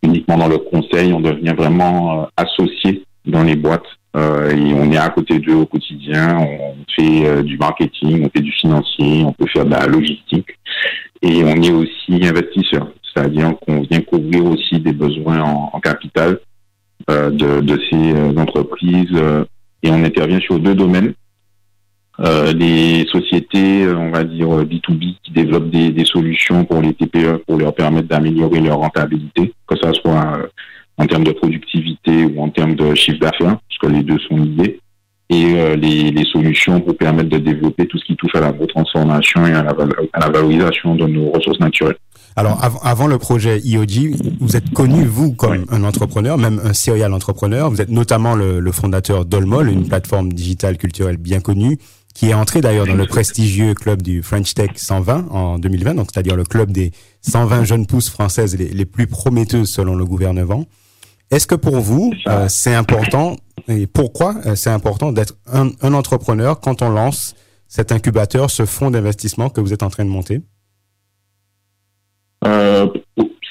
uniquement 0.02 0.38
dans 0.38 0.48
le 0.48 0.59
conseil, 0.59 1.12
on 1.12 1.20
devient 1.20 1.54
vraiment 1.56 2.28
associé 2.37 3.04
dans 3.26 3.42
les 3.42 3.56
boîtes 3.56 3.87
et 4.16 4.75
on 4.75 4.90
est 4.90 4.96
à 4.96 5.09
côté 5.11 5.38
d'eux 5.38 5.55
au 5.55 5.66
quotidien. 5.66 6.37
On 6.38 6.75
fait 6.94 7.42
du 7.44 7.57
marketing, 7.59 8.25
on 8.25 8.31
fait 8.31 8.42
du 8.42 8.53
financier, 8.53 9.25
on 9.25 9.33
peut 9.33 9.46
faire 9.46 9.64
de 9.64 9.70
la 9.70 9.87
logistique 9.87 10.49
et 11.23 11.44
on 11.44 11.62
est 11.62 11.70
aussi 11.70 12.20
investisseur, 12.27 12.88
c'est-à-dire 13.03 13.55
qu'on 13.61 13.83
vient 13.83 14.01
couvrir 14.01 14.44
aussi 14.46 14.81
des 14.81 14.92
besoins 14.92 15.40
en, 15.40 15.79
capital 15.81 16.40
de, 17.09 17.61
de, 17.61 17.81
ces 17.88 18.38
entreprises 18.38 19.16
et 19.83 19.90
on 19.90 20.05
intervient 20.05 20.40
sur 20.40 20.59
deux 20.59 20.75
domaines. 20.75 21.14
Euh, 22.20 22.53
les 22.53 23.07
sociétés, 23.07 23.85
euh, 23.85 23.96
on 23.96 24.11
va 24.11 24.25
dire 24.25 24.49
B2B, 24.49 25.09
euh, 25.09 25.12
qui 25.23 25.33
développent 25.33 25.70
des, 25.70 25.90
des 25.90 26.05
solutions 26.05 26.64
pour 26.66 26.83
les 26.83 26.92
TPE 26.92 27.42
pour 27.46 27.57
leur 27.57 27.75
permettre 27.75 28.09
d'améliorer 28.09 28.61
leur 28.61 28.79
rentabilité, 28.79 29.55
que 29.66 29.77
ce 29.77 29.92
soit 29.94 30.37
euh, 30.37 30.46
en 31.01 31.07
termes 31.07 31.25
de 31.25 31.33
productivité 31.33 32.25
ou 32.25 32.41
en 32.41 32.51
termes 32.51 32.75
de 32.75 32.95
chiffre 32.95 33.19
d'affaires, 33.19 33.59
parce 33.69 33.79
que 33.81 33.87
les 33.87 34.03
deux 34.03 34.19
sont 34.29 34.37
liés, 34.37 34.79
et 35.31 35.77
les, 35.77 36.11
les, 36.11 36.25
solutions 36.25 36.81
pour 36.81 36.97
permettre 36.97 37.29
de 37.29 37.39
développer 37.39 37.87
tout 37.87 37.99
ce 37.99 38.05
qui 38.05 38.17
touche 38.17 38.35
à 38.35 38.41
la 38.41 38.53
transformation 38.53 39.47
et 39.47 39.53
à 39.53 39.63
la, 39.63 39.71
à 40.13 40.21
la 40.21 40.29
valorisation 40.29 40.97
de 40.97 41.07
nos 41.07 41.31
ressources 41.31 41.61
naturelles. 41.61 41.97
Alors 42.37 42.59
avant 42.85 43.07
le 43.07 43.19
projet 43.19 43.61
IOG, 43.61 44.15
vous 44.41 44.57
êtes 44.57 44.71
connu 44.71 45.05
vous 45.05 45.33
comme 45.33 45.67
un 45.71 45.83
entrepreneur, 45.83 46.39
même 46.39 46.61
un 46.65 46.73
serial 46.73 47.13
entrepreneur. 47.13 47.71
Vous 47.71 47.81
êtes 47.81 47.91
notamment 47.91 48.35
le, 48.35 48.73
fondateur 48.73 49.25
d'Olmol, 49.25 49.69
une 49.69 49.87
plateforme 49.89 50.33
digitale 50.33 50.79
culturelle 50.79 51.17
bien 51.17 51.41
connue, 51.41 51.79
qui 52.15 52.31
est 52.31 52.35
entrée 52.35 52.61
d'ailleurs 52.61 52.87
dans 52.87 52.95
le 52.95 53.07
prestigieux 53.07 53.75
club 53.75 54.03
du 54.03 54.23
French 54.23 54.55
Tech 54.55 54.71
120 54.77 55.27
en 55.31 55.59
2020, 55.59 55.95
donc 55.95 56.09
c'est-à-dire 56.13 56.37
le 56.37 56.45
club 56.45 56.71
des 56.71 56.93
120 57.23 57.65
jeunes 57.65 57.87
pousses 57.87 58.11
françaises 58.11 58.57
les, 58.57 58.87
plus 58.87 59.07
prometteuses 59.07 59.69
selon 59.69 59.97
le 59.97 60.05
gouvernement. 60.05 60.67
Est-ce 61.31 61.47
que 61.47 61.55
pour 61.55 61.77
vous, 61.81 62.12
euh, 62.29 62.47
c'est 62.49 62.75
important, 62.75 63.37
et 63.69 63.87
pourquoi 63.87 64.35
euh, 64.47 64.55
c'est 64.57 64.71
important 64.71 65.12
d'être 65.12 65.35
un, 65.53 65.69
un 65.81 65.95
entrepreneur 65.95 66.59
quand 66.61 66.83
on 66.83 66.90
lance 66.90 67.35
cet 67.69 67.93
incubateur, 67.93 68.51
ce 68.51 68.66
fonds 68.66 68.90
d'investissement 68.90 69.49
que 69.49 69.61
vous 69.61 69.73
êtes 69.73 69.85
en 69.85 69.90
train 69.90 70.05
de 70.05 70.11
monter? 70.11 70.43
Euh, 72.45 72.88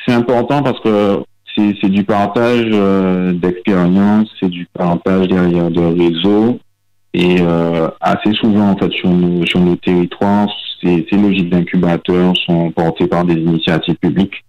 c'est 0.05 0.13
important 0.13 0.61
parce 0.61 0.79
que 0.81 1.23
c'est 1.55 1.89
du 1.89 2.03
partage 2.03 2.67
euh, 2.71 3.33
d'expérience, 3.33 4.29
c'est 4.39 4.49
du 4.49 4.65
partage 4.73 5.27
derrière 5.27 5.69
de 5.69 5.81
réseaux. 5.81 6.59
Et 7.13 7.37
euh, 7.41 7.89
assez 7.99 8.33
souvent, 8.33 8.71
en 8.71 8.77
fait, 8.77 8.91
sur 8.91 9.09
nos, 9.09 9.45
sur 9.45 9.59
nos 9.59 9.75
territoires, 9.75 10.47
ces, 10.81 11.05
ces 11.09 11.17
logiques 11.17 11.49
d'incubateurs 11.49 12.33
sont 12.45 12.71
portées 12.71 13.07
par 13.07 13.25
des 13.25 13.33
initiatives 13.33 13.95
publiques. 13.95 14.45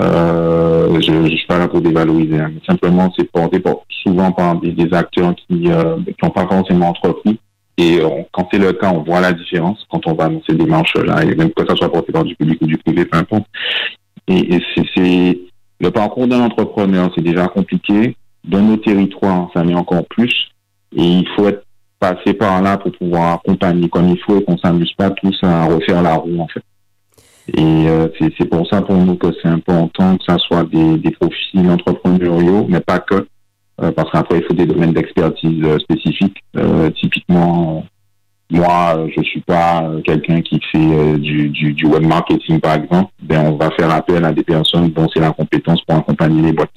Euh, 0.00 1.00
je 1.00 1.12
ne 1.12 1.28
suis 1.28 1.46
pas 1.46 1.58
là 1.58 1.68
pour 1.68 1.80
dévaloriser, 1.80 2.40
hein, 2.40 2.50
mais 2.52 2.60
simplement, 2.66 3.12
c'est 3.16 3.30
porté 3.30 3.62
souvent 4.02 4.32
par 4.32 4.56
des, 4.60 4.72
des 4.72 4.92
acteurs 4.92 5.34
qui 5.36 5.68
n'ont 5.68 6.30
pas 6.30 6.46
forcément 6.46 6.88
entrepris 6.88 7.38
et 7.76 8.00
quand 8.32 8.48
c'est 8.52 8.58
le 8.58 8.72
cas, 8.72 8.92
on 8.92 9.02
voit 9.02 9.20
la 9.20 9.32
différence 9.32 9.84
quand 9.90 10.06
on 10.06 10.14
va 10.14 10.28
dans 10.28 10.40
ces 10.48 10.54
démarches-là, 10.54 11.24
et 11.24 11.34
même 11.34 11.50
que 11.50 11.66
ça 11.66 11.74
soit 11.74 11.90
porté 11.90 12.12
par 12.12 12.24
du 12.24 12.36
public 12.36 12.58
ou 12.62 12.66
du 12.66 12.78
privé, 12.78 13.04
peu 13.04 13.18
importe. 13.18 13.46
Et, 14.28 14.60
c'est 14.94 15.40
le 15.80 15.90
parcours 15.90 16.28
d'un 16.28 16.40
entrepreneur, 16.40 17.10
c'est 17.14 17.22
déjà 17.22 17.48
compliqué. 17.48 18.16
Dans 18.44 18.60
nos 18.60 18.76
territoires, 18.76 19.48
ça 19.54 19.64
met 19.64 19.74
encore 19.74 20.06
plus. 20.06 20.50
Et 20.96 21.02
il 21.02 21.28
faut 21.34 21.48
être 21.48 21.64
passé 21.98 22.34
par 22.34 22.62
là 22.62 22.76
pour 22.76 22.92
pouvoir 22.92 23.34
accompagner 23.34 23.88
comme 23.88 24.08
il 24.08 24.20
faut 24.20 24.38
et 24.38 24.44
qu'on 24.44 24.58
s'amuse 24.58 24.92
pas 24.92 25.10
tous 25.10 25.36
à 25.42 25.64
refaire 25.64 26.02
la 26.02 26.14
roue, 26.14 26.38
en 26.38 26.46
fait. 26.48 26.62
Et 27.52 27.88
euh, 27.88 28.08
c'est 28.18 28.48
pour 28.48 28.66
ça 28.68 28.80
pour 28.80 28.96
nous 28.96 29.16
que 29.16 29.28
c'est 29.42 29.48
important 29.48 30.16
que 30.16 30.24
ça 30.24 30.38
soit 30.38 30.64
des, 30.64 30.96
des 30.96 31.10
profils 31.10 31.70
entrepreneuriaux, 31.70 32.66
mais 32.68 32.80
pas 32.80 33.00
que, 33.00 33.26
euh, 33.82 33.92
parce 33.92 34.10
qu'après, 34.10 34.38
il 34.38 34.44
faut 34.44 34.54
des 34.54 34.66
domaines 34.66 34.94
d'expertise 34.94 35.62
euh, 35.62 35.78
spécifiques. 35.78 36.42
Euh, 36.56 36.90
typiquement, 36.90 37.84
moi, 38.50 39.06
je 39.16 39.22
suis 39.22 39.40
pas 39.40 39.84
euh, 39.84 40.00
quelqu'un 40.02 40.40
qui 40.40 40.60
fait 40.70 40.78
euh, 40.78 41.18
du, 41.18 41.48
du, 41.48 41.72
du, 41.72 41.86
web 41.86 42.04
marketing, 42.06 42.60
par 42.60 42.74
exemple, 42.74 43.10
ben, 43.22 43.46
on 43.46 43.56
va 43.56 43.70
faire 43.72 43.90
appel 43.90 44.24
à 44.24 44.32
des 44.32 44.44
personnes 44.44 44.90
dont 44.90 45.08
c'est 45.12 45.20
la 45.20 45.32
compétence 45.32 45.82
pour 45.82 45.96
accompagner 45.96 46.42
les 46.42 46.52
boîtes. 46.52 46.70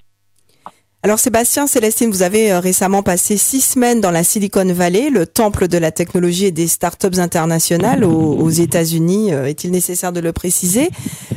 Alors 1.03 1.19
Sébastien 1.19 1.67
Célestine, 1.67 2.09
vous 2.09 2.23
avez 2.23 2.57
récemment 2.57 3.03
passé 3.03 3.37
six 3.37 3.61
semaines 3.61 4.01
dans 4.01 4.11
la 4.11 4.23
Silicon 4.23 4.65
Valley, 4.73 5.09
le 5.09 5.25
temple 5.25 5.67
de 5.67 5.77
la 5.77 5.91
technologie 5.91 6.45
et 6.45 6.51
des 6.51 6.67
startups 6.67 7.19
internationales 7.19 8.03
aux, 8.03 8.49
États-Unis. 8.49 9.29
Est-il 9.29 9.71
nécessaire 9.71 10.11
de 10.11 10.19
le 10.19 10.33
préciser? 10.33 10.89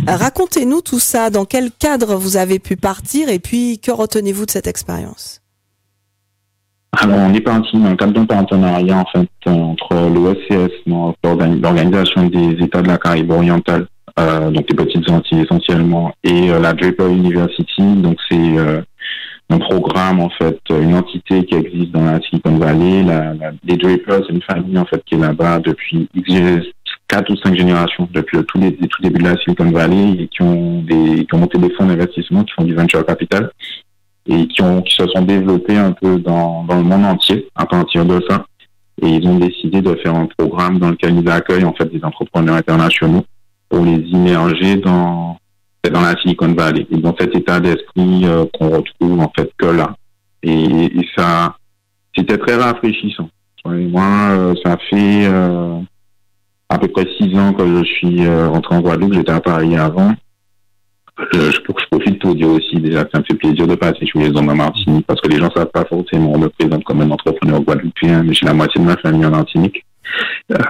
Racontez-nous 0.09 0.81
tout 0.81 0.99
ça. 0.99 1.31
Dans 1.31 1.45
quel 1.45 1.71
cadre 1.71 2.17
vous 2.17 2.37
avez 2.37 2.59
pu 2.59 2.77
partir 2.77 3.29
et 3.29 3.39
puis 3.39 3.79
que 3.79 3.93
retenez-vous 3.93 4.47
de 4.47 4.51
cette 4.51 4.67
expérience? 4.67 5.41
Alors, 6.93 7.19
on 7.19 7.33
est 7.33 7.41
parti 7.41 7.79
dans 7.79 7.91
le 7.91 7.97
cadre 7.97 8.13
d'un 8.13 8.27
partenariat 8.27 8.99
en 8.99 9.05
fait 9.07 9.29
entre 9.47 9.95
l'OSCS, 10.09 10.73
l'Organisation 10.87 12.27
des 12.27 12.65
États 12.65 12.83
de 12.83 12.89
la 12.89 12.99
Caraïbe 12.99 13.31
orientale, 13.31 13.87
euh, 14.19 14.51
donc 14.51 14.67
les 14.69 14.77
petites 14.77 15.09
Antilles 15.09 15.43
essentiellement, 15.43 16.13
et 16.25 16.51
euh, 16.51 16.59
la 16.59 16.73
Draper 16.73 17.09
University. 17.09 17.83
Donc 17.97 18.19
c'est 18.29 18.59
euh, 18.59 18.83
un 19.51 19.59
programme 19.59 20.21
en 20.21 20.31
fait, 20.31 20.59
une 20.71 20.95
entité 20.95 21.45
qui 21.45 21.55
existe 21.55 21.91
dans 21.91 22.05
la 22.05 22.21
Silicon 22.21 22.57
Valley. 22.57 23.03
La, 23.03 23.35
les 23.65 23.77
Drapers, 23.77 24.25
c'est 24.27 24.33
une 24.33 24.43
famille 24.43 24.79
en 24.79 24.85
fait 24.85 25.03
qui 25.05 25.17
est 25.17 25.19
là-bas 25.19 25.59
depuis 25.59 26.09
quatre 27.09 27.31
ou 27.33 27.37
cinq 27.37 27.57
générations, 27.57 28.09
depuis 28.13 28.39
le 28.39 28.45
tout, 28.45 28.59
les, 28.59 28.77
tout 28.77 29.03
début 29.03 29.19
de 29.19 29.29
la 29.29 29.37
Silicon 29.39 29.71
Valley, 29.71 30.13
et 30.13 30.29
qui 30.29 30.43
ont 30.43 30.83
des, 30.83 31.27
qui 31.27 31.35
ont 31.35 31.39
monté 31.39 31.59
des 31.59 31.71
fonds 31.75 31.87
d'investissement, 31.87 32.45
qui 32.45 32.53
font 32.53 32.65
du 32.65 32.75
venture 32.75 33.05
capital 33.05 33.51
et 34.27 34.47
qui, 34.47 34.63
ont, 34.63 34.83
qui 34.83 34.95
se 34.95 35.07
sont 35.09 35.23
développés 35.23 35.77
un 35.77 35.93
peu 35.93 36.19
dans, 36.19 36.65
dans 36.65 36.77
le 36.77 36.83
monde 36.85 37.05
entier 37.05 37.49
à 37.57 37.67
partir 37.67 38.05
de 38.05 38.23
ça. 38.29 38.45
Et 39.03 39.09
ils 39.09 39.27
ont 39.27 39.39
décidé 39.39 39.81
de 39.81 39.95
faire 39.97 40.15
un 40.15 40.29
programme 40.39 40.79
dans 40.79 40.91
lequel 40.91 41.19
ils 41.19 41.29
accueillent 41.29 41.65
en 41.65 41.73
fait 41.73 41.87
des 41.87 42.05
entrepreneurs 42.05 42.57
internationaux 42.57 43.25
pour 43.69 43.85
les 43.85 43.97
immerger 43.97 44.77
dans 44.77 45.39
dans 45.89 46.03
la 46.03 46.15
Silicon 46.21 46.53
Valley 46.53 46.87
et 46.91 46.99
dans 46.99 47.17
cet 47.19 47.35
état 47.35 47.59
d'esprit 47.59 48.25
euh, 48.25 48.45
qu'on 48.53 48.69
retrouve 48.69 49.21
en 49.21 49.33
fait 49.35 49.51
que 49.57 49.67
là. 49.67 49.95
Et, 50.43 50.91
ça, 51.17 51.57
c'était 52.17 52.39
très 52.39 52.57
rafraîchissant. 52.57 53.29
moi, 53.65 54.31
euh, 54.31 54.55
ça 54.65 54.77
fait 54.91 55.27
euh, 55.27 55.79
à 56.69 56.79
peu 56.79 56.89
près 56.89 57.07
six 57.19 57.35
ans 57.39 57.53
que 57.53 57.67
je 57.67 57.85
suis 57.85 58.27
rentré 58.27 58.77
en 58.77 58.81
Guadeloupe. 58.81 59.15
J'étais 59.15 59.33
à 59.33 59.41
Paris 59.41 59.77
avant. 59.77 60.13
Euh, 61.35 61.51
je, 61.51 61.51
je, 61.51 61.87
profite 61.91 62.19
pour 62.21 62.35
dire 62.35 62.49
aussi 62.49 62.77
déjà 62.77 63.05
que 63.05 63.11
ça 63.13 63.19
me 63.19 63.25
fait 63.25 63.35
plaisir 63.35 63.67
de 63.67 63.75
passer 63.75 64.07
chez 64.07 64.19
les 64.19 64.31
hommes 64.31 64.49
en 64.49 64.55
Martinique 64.55 65.07
parce 65.07 65.21
que 65.21 65.29
les 65.29 65.39
gens 65.39 65.51
savent 65.55 65.71
pas 65.71 65.85
forcément, 65.85 66.33
on 66.33 66.39
me 66.39 66.49
présente 66.49 66.83
comme 66.85 67.03
un 67.03 67.11
entrepreneur 67.11 67.61
guadeloupéen, 67.61 68.23
mais 68.23 68.33
j'ai 68.33 68.47
la 68.47 68.55
moitié 68.55 68.81
de 68.81 68.87
ma 68.87 68.97
famille 68.97 69.27
en 69.27 69.31
Martinique. 69.31 69.85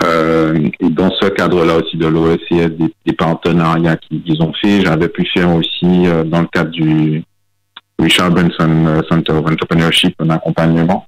Euh, 0.05 0.68
et 0.81 0.90
dans 0.90 1.11
ce 1.11 1.29
cadre-là 1.29 1.76
aussi 1.76 1.96
de 1.96 2.07
l'OSCS, 2.07 2.70
des, 3.07 3.12
partenariats 3.12 3.96
qu'ils 3.96 4.42
ont 4.42 4.53
fait, 4.53 4.83
j'avais 4.83 5.09
pu 5.09 5.26
faire 5.26 5.55
aussi 5.55 6.07
euh, 6.07 6.24
dans 6.24 6.42
le 6.42 6.46
cadre 6.46 6.70
du 6.70 7.22
Richard 7.98 8.31
Benson 8.31 8.87
euh, 8.87 9.00
Center 9.09 9.33
of 9.33 9.50
Entrepreneurship 9.50 10.14
un 10.20 10.31
accompagnement. 10.31 11.07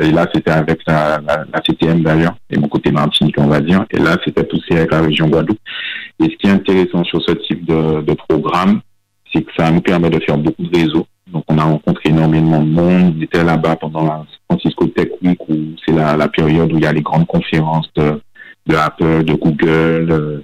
Et 0.00 0.10
là, 0.10 0.26
c'était 0.32 0.50
avec 0.50 0.80
la, 0.86 1.20
CTM 1.66 2.02
d'ailleurs, 2.02 2.36
et 2.50 2.58
mon 2.58 2.68
côté 2.68 2.90
Martinique, 2.90 3.36
on 3.38 3.48
va 3.48 3.60
dire. 3.60 3.84
Et 3.90 3.98
là, 3.98 4.16
c'était 4.24 4.44
poussé 4.44 4.76
avec 4.76 4.92
la 4.92 5.00
région 5.02 5.28
Guadeloupe. 5.28 5.58
Et 6.20 6.24
ce 6.24 6.36
qui 6.36 6.46
est 6.46 6.50
intéressant 6.50 7.02
sur 7.04 7.20
ce 7.22 7.32
type 7.32 7.64
de 7.64 8.14
programme, 8.28 8.80
c'est 9.32 9.42
que 9.42 9.50
ça 9.56 9.70
nous 9.70 9.80
permet 9.80 10.10
de 10.10 10.20
faire 10.20 10.38
beaucoup 10.38 10.62
de 10.62 10.76
réseaux. 10.76 11.06
Donc, 11.32 11.44
on 11.48 11.58
a 11.58 11.64
rencontré 11.64 12.10
énormément 12.10 12.62
de 12.62 12.70
monde. 12.70 13.14
On 13.16 13.22
était 13.22 13.44
là-bas 13.44 13.76
pendant 13.76 14.04
la 14.04 14.26
Francisco 14.48 14.86
Tech 14.88 15.08
Week, 15.22 15.38
où 15.48 15.56
c'est 15.84 15.92
la, 15.92 16.28
période 16.28 16.72
où 16.72 16.76
il 16.76 16.82
y 16.82 16.86
a 16.86 16.92
les 16.92 17.02
grandes 17.02 17.26
conférences 17.26 17.90
de, 17.94 18.20
Apple, 18.74 19.24
de 19.24 19.34
Google, 19.34 20.42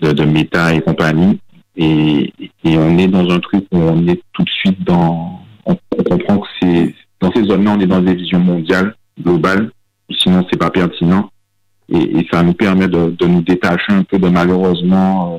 de, 0.00 0.24
Meta 0.24 0.74
et 0.74 0.80
compagnie. 0.80 1.38
Et, 1.76 2.32
on 2.64 2.98
est 2.98 3.08
dans 3.08 3.28
un 3.30 3.40
truc 3.40 3.66
où 3.72 3.78
on 3.78 4.06
est 4.06 4.22
tout 4.32 4.42
de 4.42 4.50
suite 4.50 4.82
dans... 4.84 5.40
On, 5.66 5.76
comprend 6.04 6.38
que 6.38 6.48
c'est... 6.60 6.94
Dans 7.20 7.32
ces 7.32 7.44
zones-là, 7.44 7.74
on 7.76 7.80
est 7.80 7.86
dans 7.86 8.00
des 8.00 8.14
visions 8.14 8.38
mondiales, 8.38 8.94
globales. 9.20 9.70
Sinon, 10.10 10.46
c'est 10.48 10.58
pas 10.58 10.70
pertinent 10.70 11.28
et, 11.88 12.26
ça 12.30 12.42
nous 12.42 12.54
permet 12.54 12.88
de, 12.88 13.10
de, 13.10 13.26
nous 13.26 13.42
détacher 13.42 13.92
un 13.92 14.02
peu 14.02 14.18
de 14.18 14.28
malheureusement 14.28 15.36
euh, 15.36 15.38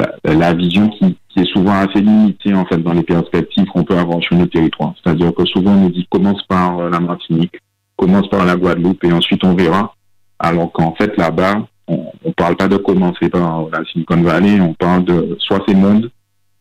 la, 0.00 0.34
la, 0.34 0.54
vision 0.54 0.88
qui, 0.88 1.16
qui, 1.28 1.40
est 1.40 1.52
souvent 1.52 1.74
assez 1.74 2.00
limitée 2.00 2.54
en 2.54 2.64
fait 2.66 2.78
dans 2.78 2.92
les 2.92 3.02
perspectives 3.02 3.66
qu'on 3.66 3.84
peut 3.84 3.96
avoir 3.96 4.22
sur 4.22 4.36
nos 4.36 4.46
territoires. 4.46 4.94
C'est-à-dire 5.02 5.34
que 5.34 5.44
souvent 5.46 5.72
on 5.72 5.82
nous 5.82 5.90
dit 5.90 6.06
commence 6.10 6.42
par 6.44 6.78
euh, 6.78 6.90
la 6.90 7.00
Martinique, 7.00 7.54
commence 7.96 8.28
par 8.28 8.44
la 8.44 8.56
Guadeloupe 8.56 9.04
et 9.04 9.12
ensuite 9.12 9.44
on 9.44 9.54
verra. 9.54 9.94
Alors 10.38 10.72
qu'en 10.72 10.94
fait 10.94 11.16
là-bas, 11.16 11.66
on, 11.86 12.06
on 12.24 12.32
parle 12.32 12.56
pas 12.56 12.68
de 12.68 12.76
commencer 12.76 13.28
par 13.28 13.68
la 13.70 13.84
Silicon 13.84 14.22
Valley, 14.22 14.60
on 14.60 14.74
parle 14.74 15.04
de 15.04 15.36
soit 15.38 15.62
c'est 15.66 15.74
monde, 15.74 16.10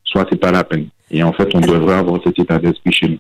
soit 0.03 0.25
c'est 0.29 0.39
pas 0.39 0.51
la 0.51 0.63
peine. 0.63 0.87
Et 1.11 1.23
en 1.23 1.33
fait, 1.33 1.49
on 1.55 1.59
devrait 1.59 1.95
avoir 1.95 2.19
cet 2.23 2.37
état 2.39 2.59
d'esprit 2.59 2.91
chez 2.91 3.07
nous. 3.09 3.17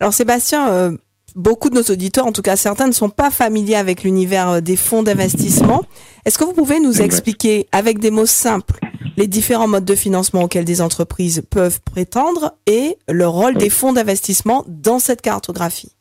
Alors 0.00 0.12
Sébastien, 0.12 0.68
euh, 0.68 0.96
beaucoup 1.34 1.70
de 1.70 1.74
nos 1.74 1.82
auditeurs, 1.82 2.26
en 2.26 2.32
tout 2.32 2.42
cas 2.42 2.56
certains, 2.56 2.86
ne 2.86 2.92
sont 2.92 3.10
pas 3.10 3.30
familiers 3.30 3.76
avec 3.76 4.02
l'univers 4.02 4.48
euh, 4.48 4.60
des 4.60 4.76
fonds 4.76 5.02
d'investissement. 5.02 5.82
Est-ce 6.24 6.38
que 6.38 6.44
vous 6.44 6.52
pouvez 6.52 6.80
nous 6.80 7.02
expliquer, 7.02 7.66
avec 7.72 7.98
des 7.98 8.10
mots 8.10 8.26
simples, 8.26 8.78
les 9.16 9.26
différents 9.26 9.68
modes 9.68 9.84
de 9.84 9.94
financement 9.94 10.42
auxquels 10.42 10.64
des 10.64 10.80
entreprises 10.80 11.42
peuvent 11.50 11.80
prétendre 11.82 12.54
et 12.66 12.96
le 13.08 13.26
rôle 13.26 13.54
des 13.54 13.70
fonds 13.70 13.92
d'investissement 13.92 14.64
dans 14.68 14.98
cette 14.98 15.22
cartographie? 15.22 15.92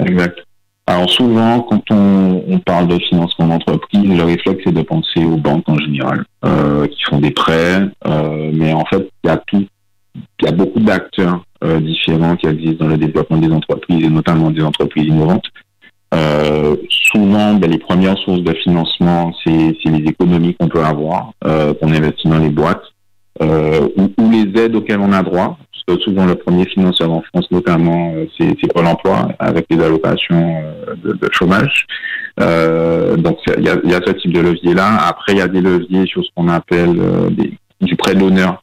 Exact. 0.00 0.38
Alors 0.88 1.10
souvent, 1.10 1.62
quand 1.62 1.82
on, 1.90 2.44
on 2.48 2.58
parle 2.60 2.86
de 2.86 2.98
financement 2.98 3.48
d'entreprise, 3.48 4.04
le 4.04 4.22
réflexe 4.22 4.62
est 4.66 4.72
de 4.72 4.82
penser 4.82 5.24
aux 5.24 5.36
banques 5.36 5.68
en 5.68 5.78
général, 5.78 6.24
euh, 6.44 6.86
qui 6.86 7.02
font 7.10 7.18
des 7.18 7.32
prêts, 7.32 7.80
euh, 8.06 8.50
mais 8.54 8.72
en 8.72 8.84
fait, 8.84 9.10
il 9.24 9.28
y 9.28 9.30
a 9.30 9.36
tout, 9.48 9.66
il 10.14 10.44
y 10.44 10.48
a 10.48 10.52
beaucoup 10.52 10.78
d'acteurs 10.78 11.42
euh, 11.66 11.80
différents 11.80 12.36
qui 12.36 12.46
existent 12.46 12.84
dans 12.84 12.90
le 12.90 12.96
développement 12.96 13.38
des 13.38 13.50
entreprises 13.50 14.04
et 14.04 14.08
notamment 14.08 14.50
des 14.50 14.62
entreprises 14.62 15.06
innovantes. 15.06 15.46
Euh, 16.14 16.76
souvent, 16.88 17.54
ben, 17.54 17.70
les 17.70 17.78
premières 17.78 18.16
sources 18.18 18.42
de 18.42 18.54
financement, 18.54 19.32
c'est 19.44 19.74
les 19.84 20.04
économies 20.08 20.54
qu'on 20.54 20.68
peut 20.68 20.82
avoir, 20.82 21.32
euh, 21.44 21.74
qu'on 21.74 21.92
investit 21.92 22.28
dans 22.28 22.38
les 22.38 22.48
boîtes, 22.48 22.84
euh, 23.42 23.88
ou, 23.96 24.30
les 24.30 24.62
aides 24.62 24.76
auxquelles 24.76 25.00
on 25.00 25.12
a 25.12 25.22
droit. 25.22 25.58
Parce 25.72 25.98
que 25.98 26.04
souvent, 26.04 26.24
le 26.26 26.36
premier 26.36 26.64
financeur 26.66 27.12
en 27.12 27.22
France, 27.22 27.50
notamment, 27.50 28.14
c'est 28.38 28.54
Pôle 28.72 28.86
emploi, 28.86 29.28
avec 29.38 29.66
les 29.70 29.82
allocations 29.82 30.62
de, 31.04 31.28
chômage. 31.32 31.86
donc, 32.38 33.38
il 33.58 33.64
y 33.64 33.68
a, 33.68 34.00
ce 34.04 34.12
type 34.12 34.32
de 34.32 34.40
levier-là. 34.40 35.06
Après, 35.06 35.32
il 35.32 35.38
y 35.38 35.42
a 35.42 35.48
des 35.48 35.60
leviers 35.60 36.06
sur 36.06 36.24
ce 36.24 36.30
qu'on 36.34 36.48
appelle 36.48 36.98
du 37.80 37.94
prêt 37.96 38.14
d'honneur 38.14 38.62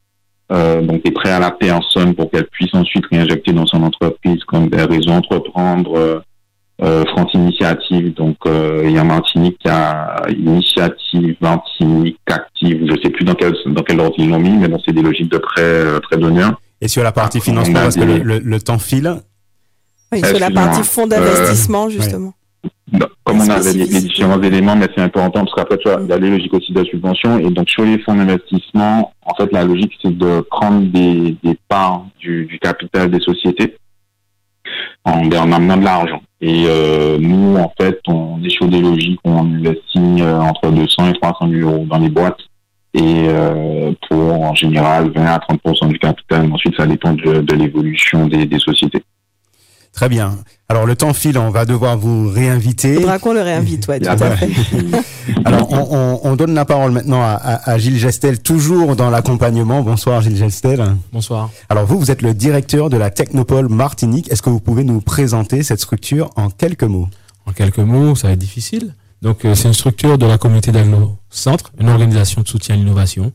euh, 0.51 0.81
donc 0.81 1.03
des 1.03 1.11
prêts 1.11 1.31
à 1.31 1.39
la 1.39 1.51
personne 1.51 2.13
pour 2.15 2.29
qu'elle 2.29 2.47
puisse 2.47 2.73
ensuite 2.73 3.05
réinjecter 3.11 3.53
dans 3.53 3.65
son 3.65 3.81
entreprise 3.83 4.43
comme 4.45 4.69
des 4.69 4.83
réseaux 4.83 5.11
entreprendre, 5.11 5.97
euh, 5.97 6.19
euh, 6.81 7.05
France 7.05 7.31
Initiative, 7.33 8.13
donc 8.15 8.37
euh, 8.45 8.81
il 8.83 8.91
y 8.91 8.97
a 8.97 9.03
Martinique 9.03 9.57
qui 9.59 9.69
a 9.69 10.23
Initiative, 10.29 11.35
Martinique, 11.39 12.17
Active, 12.25 12.85
je 12.89 13.01
sais 13.01 13.09
plus 13.09 13.23
dans 13.23 13.35
quel 13.35 13.53
dans 13.67 13.83
quel 13.83 13.99
ordre 13.99 14.15
ils 14.17 14.29
l'ont 14.29 14.39
mis, 14.39 14.57
mais 14.57 14.67
bon 14.67 14.79
c'est 14.83 14.91
des 14.91 15.03
logiques 15.03 15.31
de 15.31 15.37
prêt 15.37 15.61
euh, 15.61 15.99
prêt 15.99 16.17
d'honneur. 16.17 16.59
Et 16.81 16.87
sur 16.87 17.03
la 17.03 17.11
partie 17.11 17.39
financement, 17.39 17.81
parce 17.81 17.95
que 17.95 18.03
le, 18.03 18.17
le, 18.17 18.39
le, 18.39 18.59
temps 18.59 18.79
file. 18.79 19.21
Oui, 20.11 20.19
sur 20.25 20.39
la 20.39 20.49
partie 20.49 20.83
fonds 20.83 21.07
d'investissement 21.07 21.89
justement. 21.89 22.27
Ouais 22.27 22.42
comme 23.23 23.39
on 23.39 23.49
a 23.49 23.59
les, 23.59 23.85
les, 23.85 24.01
différents 24.01 24.41
éléments, 24.41 24.75
mais 24.75 24.87
c'est 24.93 25.01
important 25.01 25.45
parce 25.45 25.55
qu'après, 25.55 25.77
tu 25.77 25.89
vois, 25.89 25.99
il 26.01 26.07
y 26.07 26.11
a 26.11 26.17
les 26.17 26.29
logiques 26.29 26.53
aussi 26.53 26.73
de 26.73 26.83
subvention. 26.83 27.39
Et 27.39 27.49
donc, 27.49 27.69
sur 27.69 27.83
les 27.83 27.97
fonds 27.99 28.15
d'investissement, 28.15 29.13
en 29.25 29.35
fait, 29.35 29.51
la 29.51 29.63
logique, 29.63 29.93
c'est 30.01 30.15
de 30.15 30.41
prendre 30.41 30.81
des, 30.91 31.35
des 31.43 31.57
parts 31.67 32.05
du, 32.19 32.45
du, 32.45 32.59
capital 32.59 33.09
des 33.09 33.19
sociétés 33.19 33.77
en, 35.05 35.25
en 35.31 35.51
amenant 35.51 35.77
de 35.77 35.83
l'argent. 35.83 36.21
Et 36.41 36.65
euh, 36.67 37.17
nous, 37.19 37.55
en 37.55 37.71
fait, 37.79 37.99
on 38.07 38.43
est 38.43 38.49
sur 38.49 38.67
des 38.67 38.81
logiques 38.81 39.19
où 39.23 39.29
on 39.29 39.45
investit 39.45 40.21
euh, 40.21 40.41
entre 40.41 40.69
200 40.69 41.11
et 41.11 41.13
300 41.13 41.49
000 41.49 41.69
euros 41.69 41.85
dans 41.85 41.99
les 41.99 42.09
boîtes. 42.09 42.41
Et 42.93 43.25
euh, 43.27 43.91
pour, 44.07 44.41
en 44.41 44.53
général, 44.53 45.09
20 45.15 45.25
à 45.25 45.39
30% 45.39 45.87
du 45.87 45.97
capital. 45.97 46.51
Ensuite, 46.51 46.75
ça 46.75 46.85
dépend 46.85 47.13
de, 47.13 47.39
de 47.39 47.55
l'évolution 47.55 48.27
des, 48.27 48.45
des 48.45 48.59
sociétés. 48.59 49.03
Très 49.93 50.09
bien. 50.09 50.39
Alors 50.69 50.87
le 50.87 50.95
temps 50.95 51.13
file, 51.13 51.37
on 51.37 51.51
va 51.51 51.65
devoir 51.65 51.97
vous 51.97 52.27
réinviter. 52.27 52.93
Il 52.93 53.01
faudra 53.01 53.19
qu'on 53.19 53.33
le 53.33 53.41
réinvite, 53.41 53.87
ouais, 53.87 53.99
tout 53.99 54.09
à 54.09 54.17
fait. 54.17 54.49
Alors 55.45 55.71
on, 55.71 55.87
on, 55.91 56.31
on, 56.31 56.35
donne 56.35 56.55
la 56.55 56.65
parole 56.65 56.91
maintenant 56.91 57.21
à, 57.21 57.33
à, 57.33 57.71
à 57.71 57.77
Gilles 57.77 57.99
Gestel, 57.99 58.39
toujours 58.39 58.95
dans 58.95 59.11
l'accompagnement. 59.11 59.83
Bonsoir 59.83 60.21
Gilles 60.21 60.35
Gestel. 60.35 60.83
Bonsoir. 61.11 61.51
Alors 61.69 61.85
vous, 61.85 61.99
vous 61.99 62.09
êtes 62.09 62.23
le 62.23 62.33
directeur 62.33 62.89
de 62.89 62.97
la 62.97 63.11
Technopole 63.11 63.69
Martinique. 63.69 64.31
Est-ce 64.31 64.41
que 64.41 64.49
vous 64.49 64.59
pouvez 64.59 64.83
nous 64.83 64.99
présenter 64.99 65.61
cette 65.61 65.79
structure 65.79 66.31
en 66.37 66.49
quelques 66.49 66.83
mots? 66.83 67.07
En 67.45 67.51
quelques 67.51 67.77
mots, 67.77 68.15
ça 68.15 68.27
va 68.29 68.33
être 68.33 68.39
difficile. 68.39 68.95
Donc 69.21 69.45
euh, 69.45 69.53
c'est 69.53 69.67
une 69.67 69.75
structure 69.75 70.17
de 70.17 70.25
la 70.25 70.39
communauté 70.39 70.71
d'Agno-Centre, 70.71 71.71
une 71.79 71.89
organisation 71.89 72.41
de 72.41 72.47
soutien 72.47 72.73
à 72.73 72.77
l'innovation, 72.79 73.31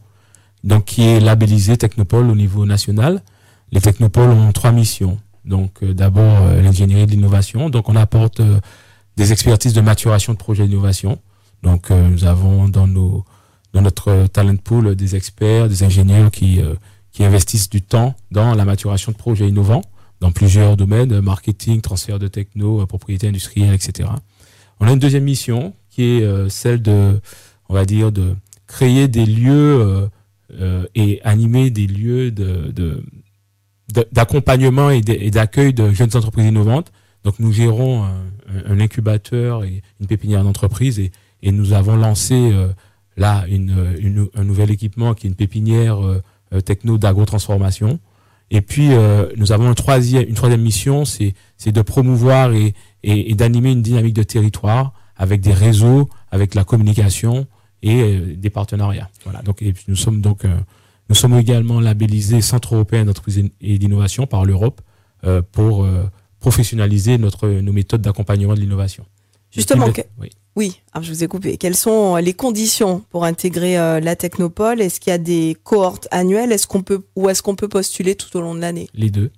donc 0.64 0.86
qui 0.86 1.06
est 1.06 1.20
labellisée 1.20 1.76
Technopole 1.76 2.28
au 2.28 2.34
niveau 2.34 2.66
national. 2.66 3.22
Les 3.70 3.80
Technopoles 3.80 4.30
ont 4.30 4.50
trois 4.50 4.72
missions 4.72 5.18
donc 5.48 5.82
euh, 5.82 5.94
d'abord 5.94 6.42
euh, 6.42 6.62
l'ingénierie 6.62 7.06
de 7.06 7.10
l'innovation. 7.12 7.70
Donc 7.70 7.88
on 7.88 7.96
apporte 7.96 8.40
euh, 8.40 8.60
des 9.16 9.32
expertises 9.32 9.72
de 9.72 9.80
maturation 9.80 10.34
de 10.34 10.38
projets 10.38 10.68
d'innovation. 10.68 11.18
Donc, 11.64 11.90
nous 11.90 12.24
avons 12.24 12.68
dans 12.68 12.86
nos 12.86 13.24
dans 13.72 13.82
notre 13.82 14.28
talent 14.28 14.54
pool 14.54 14.94
des 14.94 15.16
experts, 15.16 15.68
des 15.68 15.82
ingénieurs 15.82 16.30
qui 16.30 16.60
qui 17.10 17.24
investissent 17.24 17.68
du 17.68 17.82
temps 17.82 18.14
dans 18.30 18.54
la 18.54 18.64
maturation 18.64 19.10
de 19.10 19.16
projets 19.16 19.48
innovants 19.48 19.82
dans 20.20 20.30
plusieurs 20.30 20.76
domaines, 20.76 21.20
marketing, 21.20 21.80
transfert 21.80 22.20
de 22.20 22.28
techno, 22.28 22.86
propriété 22.86 23.26
industrielle, 23.26 23.74
etc. 23.74 24.08
On 24.78 24.86
a 24.86 24.92
une 24.92 25.00
deuxième 25.00 25.24
mission 25.24 25.74
qui 25.90 26.04
est 26.04 26.48
celle 26.48 26.80
de, 26.80 27.20
on 27.68 27.74
va 27.74 27.84
dire, 27.84 28.12
de 28.12 28.36
créer 28.68 29.08
des 29.08 29.26
lieux 29.26 30.08
et 30.94 31.20
animer 31.24 31.70
des 31.70 31.88
lieux 31.88 32.30
de, 32.30 33.02
d'accompagnement 34.12 34.90
et 34.90 35.00
d'accueil 35.30 35.72
de 35.72 35.92
jeunes 35.92 36.14
entreprises 36.14 36.46
innovantes. 36.46 36.92
Donc 37.24 37.38
nous 37.38 37.52
gérons 37.52 38.04
un, 38.04 38.80
incubateur 38.80 39.64
et 39.64 39.82
une 40.00 40.06
pépinière 40.06 40.44
d'entreprise 40.44 40.98
et, 40.98 41.10
et, 41.42 41.52
nous 41.52 41.72
avons 41.72 41.96
lancé 41.96 42.34
euh, 42.34 42.68
là 43.16 43.44
un 43.48 44.44
nouvel 44.44 44.70
équipement 44.70 45.14
qui 45.14 45.26
est 45.26 45.30
une 45.30 45.36
pépinière 45.36 45.98
euh, 46.02 46.20
techno 46.64 46.98
d'agro-transformation. 46.98 47.98
Et 48.50 48.62
puis 48.62 48.90
nous 49.36 49.52
avons 49.52 49.68
une 49.68 49.74
troisième 49.74 50.60
mission, 50.62 51.04
c'est 51.04 51.34
de 51.66 51.82
promouvoir 51.82 52.52
et, 52.54 52.74
d'animer 53.34 53.72
une 53.72 53.82
dynamique 53.82 54.14
de 54.14 54.22
territoire 54.22 54.94
avec 55.16 55.42
des 55.42 55.52
réseaux, 55.52 56.08
avec 56.30 56.54
la 56.54 56.64
communication, 56.64 57.46
et 57.82 58.02
euh, 58.02 58.34
des 58.36 58.50
partenariats. 58.50 59.08
Voilà. 59.24 59.42
Donc, 59.42 59.64
nous 59.86 59.96
sommes 59.96 60.20
donc 60.20 60.44
euh, 60.44 60.56
nous 61.08 61.14
sommes 61.14 61.36
également 61.38 61.80
labellisés 61.80 62.40
Centre 62.40 62.74
européen 62.74 63.04
d'entreprise 63.04 63.42
et 63.60 63.78
d'innovation 63.78 64.26
par 64.26 64.44
l'Europe 64.44 64.80
euh, 65.24 65.42
pour 65.52 65.86
professionnaliser 66.40 67.18
notre 67.18 67.48
nos 67.48 67.72
méthodes 67.72 68.02
d'accompagnement 68.02 68.54
de 68.54 68.60
l'innovation. 68.60 69.04
Justement, 69.50 69.86
oui. 70.20 70.30
oui 70.56 70.80
ah, 70.92 71.00
je 71.00 71.10
vous 71.10 71.24
ai 71.24 71.26
coupé. 71.26 71.56
Quelles 71.56 71.74
sont 71.74 72.16
les 72.16 72.34
conditions 72.34 73.02
pour 73.10 73.24
intégrer 73.24 73.76
la 74.00 74.14
Technopole? 74.14 74.80
Est-ce 74.80 75.00
qu'il 75.00 75.10
y 75.10 75.14
a 75.14 75.18
des 75.18 75.56
cohortes 75.64 76.06
annuelles? 76.10 76.52
Est-ce 76.52 76.66
qu'on 76.66 76.82
peut 76.82 77.00
ou 77.16 77.30
est-ce 77.30 77.42
qu'on 77.42 77.56
peut 77.56 77.68
postuler 77.68 78.14
tout 78.14 78.36
au 78.36 78.40
long 78.42 78.54
de 78.54 78.60
l'année? 78.60 78.88
Les 78.92 79.10
deux. 79.10 79.30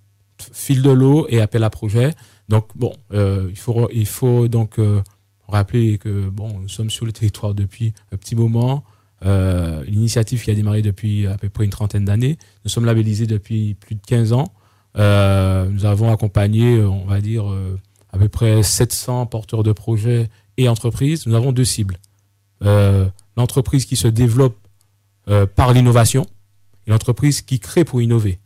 Fil 0.52 0.82
de 0.82 0.90
l'eau 0.90 1.26
et 1.28 1.40
appel 1.40 1.62
à 1.62 1.70
projet. 1.70 2.12
Donc 2.48 2.66
bon, 2.74 2.92
il 3.12 3.56
faut 3.56 3.88
il 3.92 4.06
faut 4.06 4.48
donc 4.48 4.78
rappeler 5.50 5.98
que 5.98 6.28
bon, 6.28 6.58
nous 6.60 6.68
sommes 6.68 6.90
sur 6.90 7.06
le 7.06 7.12
territoire 7.12 7.54
depuis 7.54 7.92
un 8.12 8.16
petit 8.16 8.34
moment. 8.34 8.84
Euh, 9.24 9.84
L'initiative 9.84 10.42
qui 10.42 10.50
a 10.50 10.54
démarré 10.54 10.82
depuis 10.82 11.26
à 11.26 11.36
peu 11.36 11.48
près 11.48 11.64
une 11.64 11.70
trentaine 11.70 12.04
d'années. 12.04 12.38
Nous 12.64 12.70
sommes 12.70 12.84
labellisés 12.84 13.26
depuis 13.26 13.74
plus 13.74 13.94
de 13.94 14.00
15 14.06 14.32
ans. 14.32 14.52
Euh, 14.96 15.68
nous 15.68 15.84
avons 15.84 16.12
accompagné, 16.12 16.80
on 16.80 17.04
va 17.04 17.20
dire, 17.20 17.50
euh, 17.50 17.78
à 18.12 18.18
peu 18.18 18.28
près 18.28 18.62
700 18.62 19.26
porteurs 19.26 19.62
de 19.62 19.72
projets 19.72 20.28
et 20.56 20.68
entreprises. 20.68 21.26
Nous 21.26 21.34
avons 21.34 21.52
deux 21.52 21.64
cibles. 21.64 21.98
Euh, 22.64 23.06
l'entreprise 23.36 23.86
qui 23.86 23.96
se 23.96 24.08
développe 24.08 24.56
par 25.54 25.72
l'innovation 25.72 26.26
et 26.88 26.90
l'entreprise 26.90 27.40
qui 27.40 27.60
crée 27.60 27.84
pour 27.84 28.02
innover. 28.02 28.40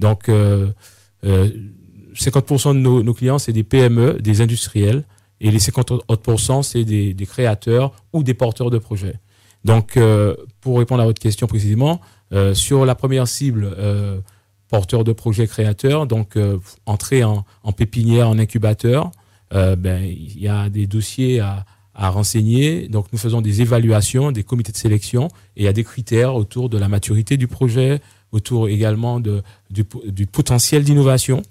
Donc, 0.00 0.28
50% 0.28 2.74
de 2.74 2.78
nos, 2.78 3.14
clients, 3.14 3.38
c'est 3.38 3.54
des 3.54 3.62
PME, 3.62 4.18
des 4.20 4.42
industriels 4.42 5.04
et 5.40 5.50
les 5.50 5.58
50 5.58 5.92
autres 5.92 6.62
c'est 6.62 6.84
des, 6.84 7.26
créateurs 7.26 7.94
ou 8.12 8.22
des 8.22 8.34
porteurs 8.34 8.68
de 8.68 8.76
projets. 8.76 9.18
Donc, 9.66 9.96
euh, 9.96 10.36
pour 10.60 10.78
répondre 10.78 11.02
à 11.02 11.06
votre 11.06 11.20
question 11.20 11.48
précisément, 11.48 12.00
euh, 12.32 12.54
sur 12.54 12.86
la 12.86 12.94
première 12.94 13.26
cible, 13.26 13.74
euh, 13.76 14.20
porteur 14.68 15.02
de 15.02 15.12
projets 15.12 15.48
créateurs, 15.48 16.06
donc 16.06 16.36
euh, 16.36 16.58
entrer 16.86 17.24
en, 17.24 17.44
en, 17.64 17.72
pépinière, 17.72 18.28
en 18.28 18.38
incubateur, 18.38 19.10
euh, 19.54 19.74
ben 19.74 20.04
il 20.04 20.38
y 20.38 20.46
a 20.46 20.68
des 20.68 20.86
dossiers 20.86 21.40
à, 21.40 21.66
à, 21.94 22.10
renseigner. 22.10 22.86
Donc, 22.86 23.06
nous 23.12 23.18
faisons 23.18 23.40
des 23.40 23.60
évaluations, 23.60 24.30
des 24.30 24.44
comités 24.44 24.70
de 24.70 24.76
sélection, 24.76 25.26
et 25.56 25.62
il 25.62 25.64
y 25.64 25.68
a 25.68 25.72
des 25.72 25.84
critères 25.84 26.36
autour 26.36 26.68
de 26.68 26.78
la 26.78 26.86
maturité 26.86 27.36
du 27.36 27.48
projet, 27.48 28.00
autour 28.30 28.68
également 28.68 29.18
de, 29.18 29.42
du, 29.70 29.84
du 30.06 30.26
potentiel 30.26 30.84
d'innovation. 30.84 31.42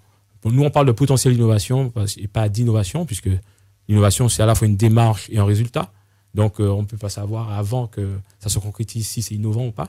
Nous, 0.46 0.64
on 0.64 0.70
parle 0.70 0.88
de 0.88 0.94
potentiel 0.94 1.34
d'innovation 1.34 1.92
et 2.18 2.28
pas 2.28 2.48
d'innovation, 2.48 3.06
puisque 3.06 3.30
L'innovation, 3.88 4.30
c'est 4.30 4.42
à 4.42 4.46
la 4.46 4.56
fois 4.56 4.68
une 4.68 4.78
démarche 4.78 5.30
et 5.30 5.38
un 5.38 5.46
résultat. 5.46 5.92
Donc, 6.36 6.60
euh, 6.60 6.68
on 6.68 6.82
ne 6.82 6.88
peut 6.88 6.98
pas 6.98 7.10
savoir 7.10 7.54
avant 7.54 7.88
que 7.88 8.20
ça 8.40 8.50
se 8.50 8.60
concrétise 8.60 9.08
si 9.08 9.22
c'est 9.22 9.34
innovant 9.34 9.68
ou 9.68 9.72
pas. 9.72 9.88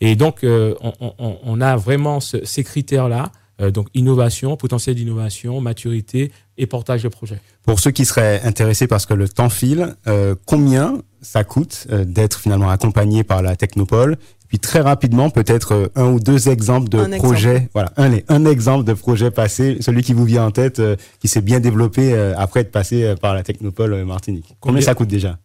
Et 0.00 0.16
donc, 0.16 0.42
euh, 0.42 0.74
on, 0.80 0.92
on, 1.18 1.38
on, 1.44 1.60
a 1.60 1.76
vraiment 1.76 2.18
ce, 2.18 2.44
ces 2.44 2.64
critères-là. 2.64 3.30
Euh, 3.62 3.70
donc, 3.70 3.88
innovation, 3.94 4.56
potentiel 4.56 4.96
d'innovation, 4.96 5.60
maturité 5.60 6.32
et 6.58 6.66
portage 6.66 7.02
de 7.02 7.08
projet. 7.08 7.40
Pour 7.64 7.80
ceux 7.80 7.92
qui 7.92 8.04
seraient 8.04 8.42
intéressés 8.44 8.86
parce 8.86 9.06
que 9.06 9.14
le 9.14 9.28
temps 9.28 9.48
file, 9.48 9.96
combien 10.44 11.00
ça 11.22 11.44
coûte 11.44 11.86
d'être 11.90 12.40
finalement 12.40 12.68
accompagné 12.68 13.24
par 13.24 13.40
la 13.40 13.56
Technopole? 13.56 14.18
Puis 14.52 14.58
très 14.58 14.80
rapidement, 14.80 15.30
peut-être 15.30 15.72
euh, 15.72 15.88
un 15.94 16.12
ou 16.12 16.20
deux 16.20 16.50
exemples 16.50 16.90
de 16.90 16.98
un 16.98 17.08
projets. 17.16 17.48
Exemple. 17.56 17.70
Voilà, 17.72 17.92
un, 17.96 18.18
un 18.28 18.44
exemple 18.44 18.84
de 18.84 18.92
projet 18.92 19.30
passé, 19.30 19.78
celui 19.80 20.02
qui 20.02 20.12
vous 20.12 20.26
vient 20.26 20.44
en 20.44 20.50
tête, 20.50 20.78
euh, 20.78 20.94
qui 21.20 21.28
s'est 21.28 21.40
bien 21.40 21.58
développé 21.58 22.12
euh, 22.12 22.34
après 22.36 22.60
être 22.60 22.70
passé 22.70 23.02
euh, 23.02 23.16
par 23.16 23.32
la 23.32 23.44
Technopole 23.44 23.94
euh, 23.94 24.04
Martinique. 24.04 24.44
Combien, 24.60 24.74
Combien 24.74 24.80
ça 24.82 24.94
coûte 24.94 25.08
déjà? 25.08 25.38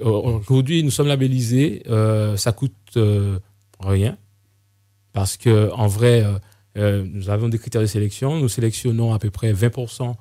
Aujourd'hui, 0.00 0.82
nous 0.82 0.90
sommes 0.90 1.06
labellisés. 1.06 1.84
ça 2.34 2.50
coûte 2.50 2.98
rien 3.78 4.16
parce 5.12 5.36
que 5.36 5.70
en 5.72 5.86
vrai, 5.86 6.24
nous 6.76 7.28
avons 7.30 7.48
des 7.48 7.58
critères 7.58 7.80
de 7.80 7.86
sélection. 7.86 8.36
Nous 8.36 8.48
sélectionnons 8.48 9.12
à 9.12 9.18
peu 9.18 9.30
près 9.30 9.52
20% 9.52 10.14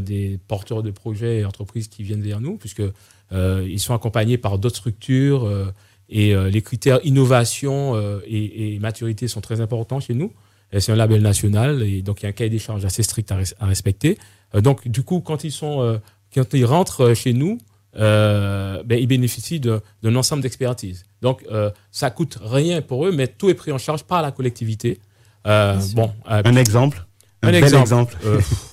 des 0.00 0.38
porteurs 0.46 0.82
de 0.82 0.90
projets 0.90 1.38
et 1.38 1.44
entreprises 1.44 1.88
qui 1.88 2.02
viennent 2.04 2.22
vers 2.22 2.40
nous, 2.40 2.56
puisque 2.56 2.82
ils 3.32 3.80
sont 3.80 3.94
accompagnés 3.94 4.38
par 4.38 4.58
d'autres 4.58 4.76
structures 4.76 5.72
et 6.08 6.34
euh, 6.34 6.48
les 6.48 6.62
critères 6.62 7.00
innovation 7.04 7.94
euh, 7.94 8.20
et, 8.26 8.74
et, 8.74 8.78
maturité 8.78 9.28
sont 9.28 9.40
très 9.40 9.60
importants 9.60 10.00
chez 10.00 10.14
nous. 10.14 10.32
C'est 10.78 10.92
un 10.92 10.96
label 10.96 11.22
national 11.22 11.82
et 11.82 12.02
donc 12.02 12.20
il 12.20 12.24
y 12.24 12.26
a 12.26 12.28
un 12.28 12.32
cahier 12.32 12.50
des 12.50 12.58
charges 12.58 12.84
assez 12.84 13.02
strict 13.02 13.30
à, 13.32 13.36
res 13.36 13.54
à 13.58 13.66
respecter. 13.66 14.18
Euh, 14.54 14.60
donc 14.60 14.86
du 14.88 15.02
coup, 15.02 15.20
quand 15.20 15.44
ils 15.44 15.52
sont, 15.52 15.80
euh, 15.80 15.98
quand 16.34 16.54
ils 16.54 16.64
rentrent 16.64 17.14
chez 17.14 17.32
nous, 17.32 17.58
euh, 17.96 18.82
ben, 18.84 18.98
ils 18.98 19.06
bénéficient 19.06 19.60
d'un 19.60 20.14
ensemble 20.14 20.42
d'expertise. 20.42 21.04
Donc 21.22 21.44
euh, 21.50 21.70
ça 21.90 22.10
coûte 22.10 22.38
rien 22.40 22.82
pour 22.82 23.06
eux, 23.06 23.12
mais 23.12 23.26
tout 23.26 23.48
est 23.48 23.54
pris 23.54 23.72
en 23.72 23.78
charge 23.78 24.04
par 24.04 24.22
la 24.22 24.30
collectivité. 24.30 25.00
Bon, 25.44 26.12
un 26.26 26.56
exemple? 26.56 27.04
Un, 27.42 27.48
un 27.48 27.52
exemple, 27.52 27.82
exemple. 27.82 28.16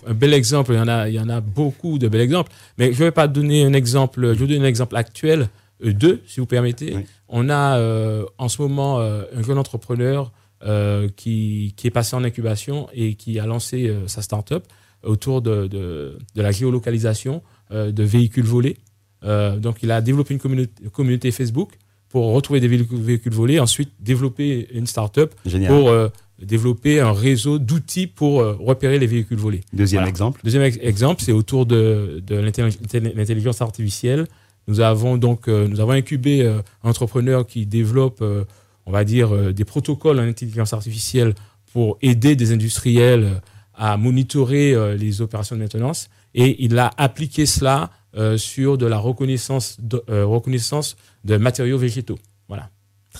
un 0.07 0.13
bel 0.13 0.33
exemple. 0.33 0.73
Il 0.73 0.77
y 0.77 0.81
en 0.81 0.87
a, 0.87 1.07
il 1.07 1.13
y 1.13 1.19
en 1.19 1.29
a 1.29 1.39
beaucoup 1.39 1.99
de 1.99 2.07
bels 2.07 2.21
exemples. 2.21 2.51
Mais 2.77 2.93
je 2.93 3.03
vais 3.03 3.11
pas 3.11 3.27
donner 3.27 3.63
un 3.63 3.73
exemple. 3.73 4.21
Je 4.33 4.39
vais 4.39 4.47
donner 4.47 4.65
un 4.65 4.69
exemple 4.69 4.95
actuel 4.95 5.49
deux, 5.83 6.23
si 6.25 6.39
vous 6.39 6.45
permettez. 6.45 6.95
Oui. 6.95 7.05
On 7.27 7.49
a 7.49 7.77
euh, 7.77 8.25
en 8.37 8.49
ce 8.49 8.61
moment 8.61 8.99
euh, 8.99 9.23
un 9.35 9.43
jeune 9.43 9.57
entrepreneur 9.57 10.31
euh, 10.63 11.09
qui, 11.15 11.73
qui, 11.75 11.87
est 11.87 11.91
passé 11.91 12.15
en 12.15 12.23
incubation 12.23 12.87
et 12.93 13.15
qui 13.15 13.39
a 13.39 13.45
lancé 13.45 13.87
euh, 13.87 14.07
sa 14.07 14.21
start-up 14.21 14.65
autour 15.03 15.41
de, 15.41 15.67
de, 15.67 16.17
de, 16.33 16.41
la 16.41 16.51
géolocalisation 16.51 17.43
euh, 17.71 17.91
de 17.91 18.03
véhicules 18.03 18.45
volés. 18.45 18.77
donc, 19.21 19.83
il 19.83 19.91
a 19.91 20.01
développé 20.01 20.33
une 20.33 20.39
communauté, 20.39 20.71
communauté, 20.91 21.31
Facebook 21.31 21.73
pour 22.09 22.33
retrouver 22.33 22.61
des 22.61 22.67
véhicules 22.67 23.33
volés, 23.33 23.59
ensuite 23.59 23.91
développer 23.99 24.67
une 24.73 24.87
start-up 24.87 25.35
pour 25.67 25.93
développer 26.41 26.99
un 26.99 27.13
réseau 27.13 27.59
d'outils 27.59 28.07
pour 28.07 28.39
repérer 28.39 28.99
les 28.99 29.07
véhicules 29.07 29.37
volés. 29.37 29.61
Deuxième 29.71 29.99
voilà. 29.99 30.09
exemple. 30.09 30.41
Deuxième 30.43 30.63
ex 30.63 30.77
exemple, 30.81 31.21
c'est 31.23 31.31
autour 31.31 31.65
de, 31.65 32.21
de 32.25 32.35
l'intelligence 32.35 33.61
artificielle 33.61 34.27
nous 34.67 34.79
avons 34.79 35.17
donc 35.17 35.47
euh, 35.47 35.67
nous 35.67 35.79
avons 35.79 35.91
incubé 35.91 36.41
euh, 36.41 36.59
un 36.83 36.89
entrepreneur 36.89 37.45
qui 37.45 37.65
développe, 37.65 38.21
euh, 38.21 38.45
on 38.85 38.91
va 38.91 39.03
dire, 39.03 39.53
des 39.53 39.65
protocoles 39.65 40.19
en 40.19 40.23
intelligence 40.23 40.73
artificielle 40.73 41.35
pour 41.73 41.97
aider 42.01 42.35
des 42.35 42.51
industriels 42.51 43.41
à 43.73 43.97
monitorer 43.97 44.95
les 44.95 45.21
opérations 45.21 45.55
de 45.55 45.61
maintenance. 45.61 46.07
Et 46.33 46.63
il 46.63 46.77
a 46.77 46.91
appliqué 46.97 47.45
cela 47.47 47.89
sur 48.37 48.77
de 48.77 48.85
la 48.85 48.97
reconnaissance 48.99 49.77
de, 49.81 50.03
reconnaissance 50.07 50.97
de 51.25 51.35
matériaux 51.37 51.79
végétaux. 51.79 52.19
Voilà. 52.47 52.69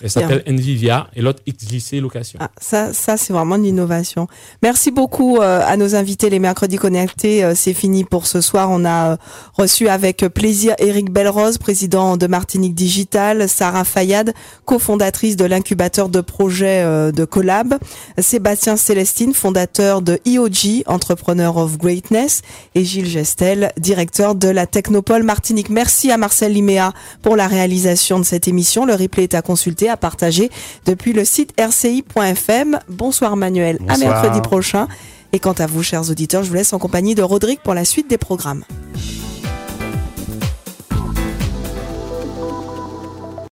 Elle 0.01 0.10
s'appelle 0.10 0.43
Nvivia 0.47 1.08
et 1.15 1.21
l'autre 1.21 1.41
XJC 1.47 2.01
Location. 2.01 2.39
Ah, 2.41 2.49
ça, 2.60 2.93
ça 2.93 3.17
c'est 3.17 3.34
vraiment 3.34 3.58
de 3.58 3.63
l'innovation. 3.63 4.27
Merci 4.62 4.91
beaucoup 4.91 5.38
euh, 5.38 5.62
à 5.65 5.77
nos 5.77 5.95
invités 5.95 6.29
les 6.29 6.39
mercredis 6.39 6.77
connectés. 6.77 7.43
Euh, 7.43 7.53
c'est 7.55 7.73
fini 7.73 8.03
pour 8.03 8.27
ce 8.27 8.41
soir. 8.41 8.69
On 8.71 8.86
a 8.86 9.12
euh, 9.12 9.17
reçu 9.53 9.88
avec 9.88 10.25
plaisir 10.34 10.75
Eric 10.79 11.12
Belrose, 11.12 11.58
président 11.58 12.17
de 12.17 12.27
Martinique 12.27 12.75
Digital, 12.75 13.47
Sarah 13.49 13.84
Fayad, 13.84 14.34
cofondatrice 14.65 15.36
de 15.36 15.45
l'incubateur 15.45 16.10
de 16.10 16.21
projet 16.21 16.84
euh, 16.84 17.12
de 17.12 17.25
Collab, 17.25 17.75
Sébastien 18.17 18.77
Célestine, 18.77 19.34
fondateur 19.34 20.01
de 20.01 20.19
EOG, 20.27 20.84
Entrepreneur 20.88 21.58
of 21.58 21.77
Greatness, 21.77 22.41
et 22.73 22.84
Gilles 22.84 23.08
Gestel, 23.08 23.71
directeur 23.77 24.36
de 24.36 24.47
la 24.47 24.67
Technopole 24.67 25.23
Martinique. 25.23 25.69
Merci 25.69 26.12
à 26.12 26.17
Marcel 26.17 26.53
Liméa 26.53 26.93
pour 27.21 27.36
la 27.36 27.47
réalisation 27.47 28.19
de 28.19 28.25
cette 28.25 28.47
émission. 28.47 28.86
Le 28.86 28.93
replay 28.93 29.23
est 29.23 29.36
à 29.36 29.41
consulter 29.41 29.84
à 29.89 29.97
partager 29.97 30.49
depuis 30.85 31.13
le 31.13 31.25
site 31.25 31.53
rci.fm. 31.59 32.79
Bonsoir 32.89 33.35
Manuel, 33.35 33.77
Bonsoir. 33.79 33.95
à 33.95 34.21
mercredi 34.21 34.41
prochain. 34.41 34.87
Et 35.33 35.39
quant 35.39 35.53
à 35.53 35.65
vous, 35.67 35.83
chers 35.83 36.09
auditeurs, 36.09 36.43
je 36.43 36.49
vous 36.49 36.55
laisse 36.55 36.71
en 36.73 36.79
compagnie 36.79 37.15
de 37.15 37.21
Rodrigue 37.21 37.59
pour 37.63 37.73
la 37.73 37.83
suite 37.85 38.09
des 38.09 38.17
programmes. 38.17 38.63